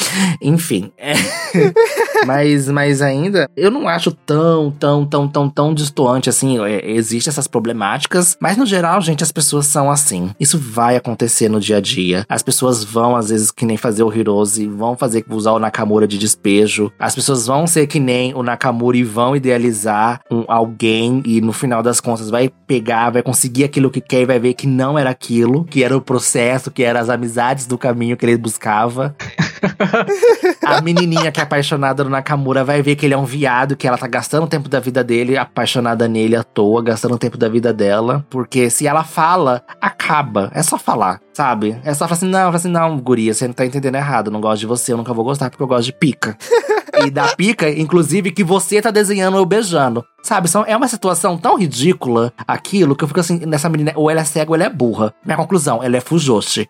[0.40, 1.14] Enfim, é.
[2.26, 6.58] mas, mas ainda, eu não acho tão, tão, tão, tão, tão distoante assim.
[6.64, 10.30] É, Existem essas problemáticas, mas no geral, gente, as pessoas são assim.
[10.38, 12.24] Isso vai acontecer no dia a dia.
[12.28, 16.06] As pessoas vão, às vezes, que nem fazer o Hirose, vão fazer usar o Nakamura
[16.06, 16.92] de despejo.
[16.98, 21.52] As pessoas vão ser que nem o Nakamura e vão idealizar um, alguém e no
[21.52, 24.98] final das contas vai pegar, vai conseguir aquilo que quer e vai ver que não
[24.98, 29.14] era aquilo, que era o processo, que eram as amizades do caminho que ele buscava.
[30.64, 33.86] A menininha que é apaixonada no Nakamura vai ver que ele é um viado, que
[33.86, 37.36] ela tá gastando o tempo da vida dele, apaixonada nele à toa, gastando o tempo
[37.36, 38.24] da vida dela.
[38.28, 40.50] Porque se ela fala, acaba.
[40.54, 41.78] É só falar, sabe?
[41.84, 44.28] É só falar assim, não, fala assim, não, guria, você não tá entendendo errado.
[44.28, 46.36] Eu não gosto de você, eu nunca vou gostar porque eu gosto de pica.
[47.04, 50.04] e da pica, inclusive, que você tá desenhando eu beijando.
[50.22, 54.10] Sabe, são, é uma situação tão ridícula aquilo que eu fico assim, nessa menina, ou
[54.10, 55.14] ela é cega ou ela é burra.
[55.24, 56.68] Minha conclusão, ela é fujoshi.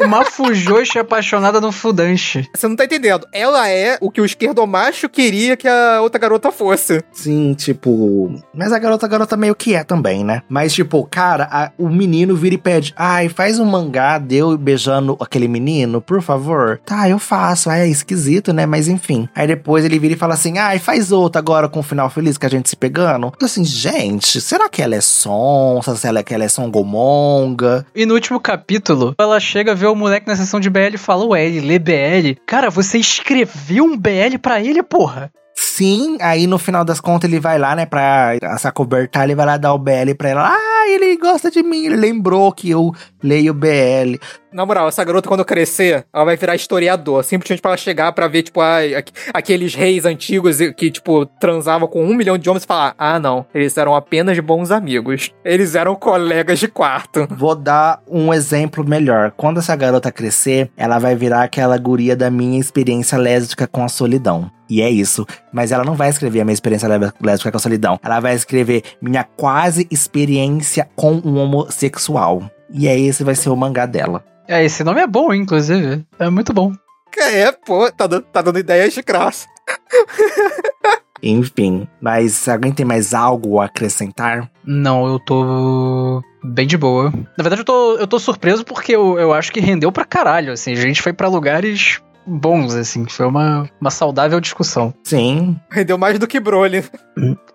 [0.00, 2.48] Uma Fujoshi apaixonada no Fudanshi.
[2.54, 3.26] Você não tá entendendo.
[3.32, 7.02] Ela é o que o esquerdomacho queria que a outra garota fosse.
[7.12, 8.40] Sim, tipo.
[8.54, 10.42] Mas a garota, a garota meio que é também, né?
[10.48, 15.16] Mas, tipo, cara, a- o menino vira e pede: Ai, faz um mangá deu beijando
[15.20, 16.80] aquele menino, por favor.
[16.84, 17.68] Tá, eu faço.
[17.70, 18.64] Ai, é esquisito, né?
[18.66, 19.28] Mas enfim.
[19.34, 22.38] Aí depois ele vira e fala assim: Ai, faz outro agora com o final feliz
[22.38, 23.32] que a gente se pegando.
[23.40, 25.94] Eu assim, gente, será que ela é sonsa?
[25.96, 27.84] Será que ela é songomonga?
[27.94, 31.24] E no último capítulo, ela chega, vê o moleque na sessão de BL e fala,
[31.26, 32.40] ué, ele lê BL?
[32.46, 35.30] Cara, você escreveu um BL pra ele, porra?
[35.54, 39.44] Sim, aí no final das contas ele vai lá, né, pra se acobertar, ele vai
[39.44, 40.48] lá dar o BL pra ela.
[40.48, 42.92] Ah, ele gosta de mim, ele lembrou que eu
[43.22, 44.18] leio BL.
[44.52, 47.22] Na moral, essa garota, quando crescer, ela vai virar historiador.
[47.22, 51.86] Simplesmente pra ela chegar pra ver, tipo, ai, aqu- aqueles reis antigos que, tipo, transavam
[51.86, 55.30] com um milhão de homens e falar: ah, não, eles eram apenas bons amigos.
[55.44, 57.28] Eles eram colegas de quarto.
[57.30, 59.32] Vou dar um exemplo melhor.
[59.36, 63.88] Quando essa garota crescer, ela vai virar aquela guria da minha experiência lésbica com a
[63.88, 64.50] solidão.
[64.68, 65.24] E é isso.
[65.52, 68.00] Mas ela não vai escrever a minha experiência lé- lésbica com a solidão.
[68.02, 72.42] Ela vai escrever minha quase experiência com um homossexual.
[72.72, 74.24] E é esse vai ser o mangá dela.
[74.50, 76.04] É, esse nome é bom, inclusive.
[76.18, 76.72] É muito bom.
[77.16, 79.46] É, pô, tá, dando- tá dando ideias de graça.
[81.22, 84.50] Enfim, mas alguém tem mais algo a acrescentar?
[84.64, 87.10] Não, eu tô bem de boa.
[87.36, 90.52] Na verdade, eu tô, eu tô surpreso porque eu, eu acho que rendeu pra caralho,
[90.52, 90.72] assim.
[90.72, 93.06] A gente foi pra lugares bons, assim.
[93.06, 94.92] Foi uma, uma saudável discussão.
[95.04, 96.84] Sim, Rendeu mais do que Broly.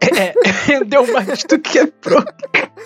[0.02, 0.34] É,
[0.66, 2.24] rendeu mais do que pro...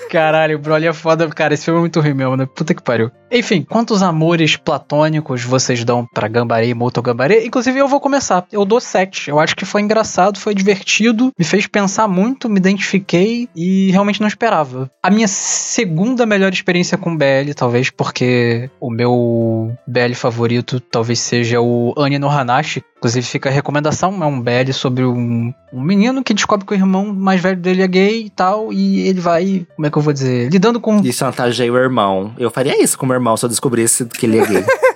[0.10, 1.54] Caralho, o Broly é foda, cara.
[1.54, 2.46] Esse filme é muito ruim mesmo, né?
[2.46, 3.12] Puta que pariu.
[3.32, 7.46] Enfim, quantos amores platônicos vocês dão pra Gambare e Moto Gambare?
[7.46, 8.46] Inclusive, eu vou começar.
[8.52, 9.30] Eu dou sete.
[9.30, 14.22] Eu acho que foi engraçado, foi divertido, me fez pensar muito, me identifiquei e realmente
[14.22, 14.90] não esperava.
[15.04, 21.62] A minha segunda melhor experiência com BL, talvez, porque o meu BL favorito talvez seja
[21.62, 22.84] o Anya no Hanashi.
[22.97, 26.76] Inclusive, fica a recomendação: é um BL sobre um, um menino que descobre que o
[26.76, 30.01] irmão mais velho dele é gay e tal, e ele vai, como é que eu
[30.01, 30.99] vou dizer, lidando com.
[31.03, 32.34] E chantageia o irmão.
[32.38, 34.65] Eu faria isso com meu irmão se eu descobrisse que ele é gay.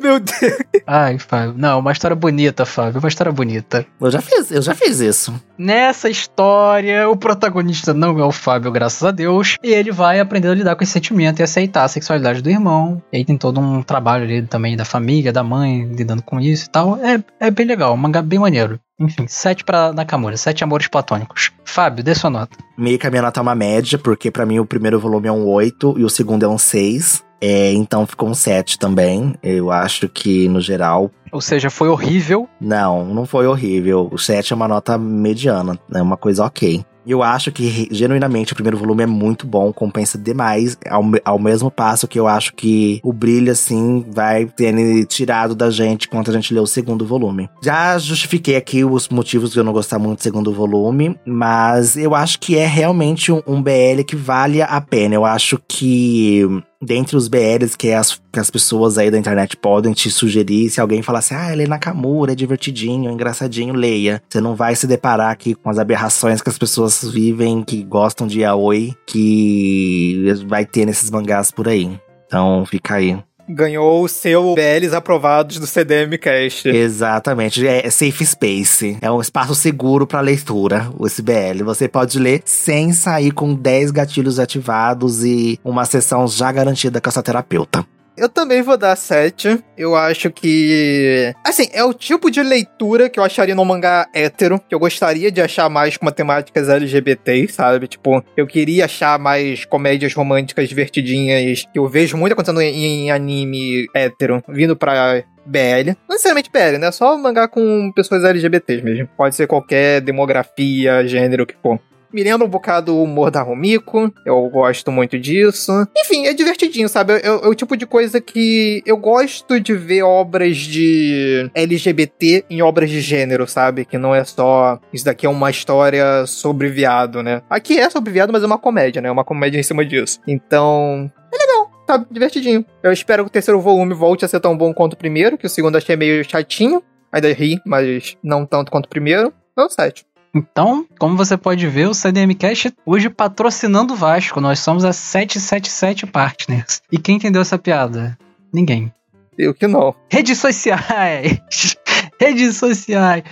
[0.00, 0.58] Meu Deus.
[0.86, 1.54] Ai, Fábio.
[1.56, 3.00] Não, uma história bonita, Fábio.
[3.00, 3.86] Uma história bonita.
[4.00, 5.34] eu já fiz, eu já fiz isso.
[5.58, 9.56] Nessa história, o protagonista não é o Fábio, graças a Deus.
[9.62, 13.02] E ele vai aprender a lidar com esse sentimento e aceitar a sexualidade do irmão.
[13.12, 16.66] E aí tem todo um trabalho ali também da família, da mãe, lidando com isso
[16.66, 16.96] e tal.
[16.96, 18.80] É, é bem legal, um mangá bem maneiro.
[18.98, 21.50] Enfim, sete pra Nakamura, sete amores platônicos.
[21.64, 22.56] Fábio, dê sua nota.
[22.76, 25.32] Meio que a minha nota é uma média, porque pra mim o primeiro volume é
[25.32, 27.24] um 8 e o segundo é um 6.
[27.40, 29.34] É, então ficou um 7 também.
[29.42, 31.10] Eu acho que, no geral.
[31.32, 32.48] Ou seja, foi horrível.
[32.60, 34.08] Não, não foi horrível.
[34.12, 36.84] O 7 é uma nota mediana, é uma coisa ok.
[37.06, 41.70] Eu acho que, genuinamente, o primeiro volume é muito bom, compensa demais, ao, ao mesmo
[41.70, 46.32] passo que eu acho que o brilho, assim, vai ter tirado da gente quando a
[46.34, 47.48] gente lê o segundo volume.
[47.62, 52.14] Já justifiquei aqui os motivos de eu não gostar muito do segundo volume, mas eu
[52.14, 55.14] acho que é realmente um, um BL que vale a pena.
[55.14, 56.46] Eu acho que
[56.82, 60.80] dentre os BLs que as, que as pessoas aí da internet podem te sugerir, se
[60.80, 64.22] alguém falar assim, ah, ele é Nakamura, é divertidinho, é engraçadinho, leia.
[64.28, 68.26] Você não vai se deparar aqui com as aberrações que as pessoas vivem, que gostam
[68.26, 71.90] de yaoi, que vai ter nesses mangás por aí.
[72.26, 73.18] Então, fica aí
[73.54, 76.68] ganhou o seu BLs aprovados do CDM Cast.
[76.68, 78.98] Exatamente, é safe space.
[79.00, 81.64] É um espaço seguro para leitura, o SBL.
[81.64, 87.08] Você pode ler sem sair com 10 gatilhos ativados e uma sessão já garantida com
[87.08, 87.84] a sua terapeuta.
[88.16, 89.62] Eu também vou dar 7.
[89.76, 91.32] Eu acho que.
[91.44, 95.30] Assim, é o tipo de leitura que eu acharia num mangá hétero, que eu gostaria
[95.30, 97.88] de achar mais com temáticas LGBT, sabe?
[97.88, 103.10] Tipo, eu queria achar mais comédias românticas divertidinhas, que eu vejo muito acontecendo em, em
[103.10, 105.96] anime hétero, vindo pra BL.
[106.08, 106.90] Não necessariamente BL, né?
[106.92, 109.08] Só mangá com pessoas LGBTs mesmo.
[109.16, 111.78] Pode ser qualquer demografia, gênero, que for.
[112.12, 114.12] Me lembra um bocado o humor da Romiko.
[114.24, 115.72] Eu gosto muito disso.
[115.96, 117.14] Enfim, é divertidinho, sabe?
[117.14, 122.62] É, é, o tipo de coisa que eu gosto de ver obras de LGBT em
[122.62, 123.84] obras de gênero, sabe?
[123.84, 124.78] Que não é só.
[124.92, 127.42] Isso daqui é uma história sobre viado, né?
[127.48, 129.08] Aqui é sobre viado, mas é uma comédia, né?
[129.08, 130.20] É uma comédia em cima disso.
[130.26, 131.10] Então.
[131.32, 132.64] É legal tá divertidinho.
[132.82, 135.46] Eu espero que o terceiro volume volte a ser tão bom quanto o primeiro, que
[135.46, 136.82] o segundo achei meio chatinho.
[137.12, 139.32] Ainda ri, mas não tanto quanto o primeiro.
[139.52, 140.06] Então, 7.
[140.34, 144.40] Então, como você pode ver, o CDM Cash hoje patrocinando o Vasco.
[144.40, 146.82] Nós somos a 777 Partners.
[146.90, 148.18] E quem entendeu essa piada?
[148.52, 148.92] Ninguém.
[149.40, 149.94] Eu que não.
[150.10, 151.40] Redes sociais.
[152.20, 153.22] Redes sociais.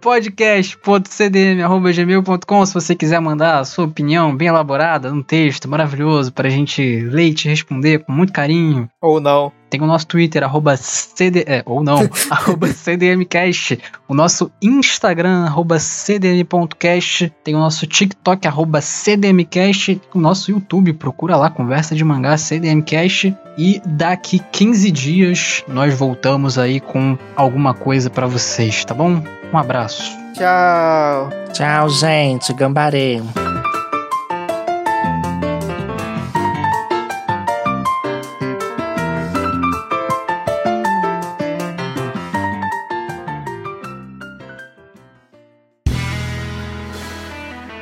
[0.00, 6.50] podcast.cdm.gmail.com se você quiser mandar a sua opinião bem elaborada, um texto maravilhoso para a
[6.50, 8.88] gente ler e te responder com muito carinho.
[9.02, 9.50] Ou não.
[9.68, 13.80] Tem o nosso Twitter, arroba CD, é, ou não, arroba CDMcast.
[14.06, 17.32] O nosso Instagram, arroba CDM.cast.
[17.42, 20.00] Tem o nosso TikTok, arroba CDMcast.
[20.14, 23.34] O nosso YouTube, procura lá, Conversa de Mangá CDMcast.
[23.58, 29.22] E daqui 15 dias nós voltamos aí com alguma coisa para vocês, tá bom?
[29.52, 30.02] Um abraço.
[30.34, 31.30] Tchau.
[31.52, 32.52] Tchau, gente.
[32.52, 33.22] Gambarei.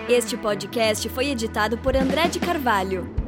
[0.08, 3.23] Este podcast foi editado por André de Carvalho.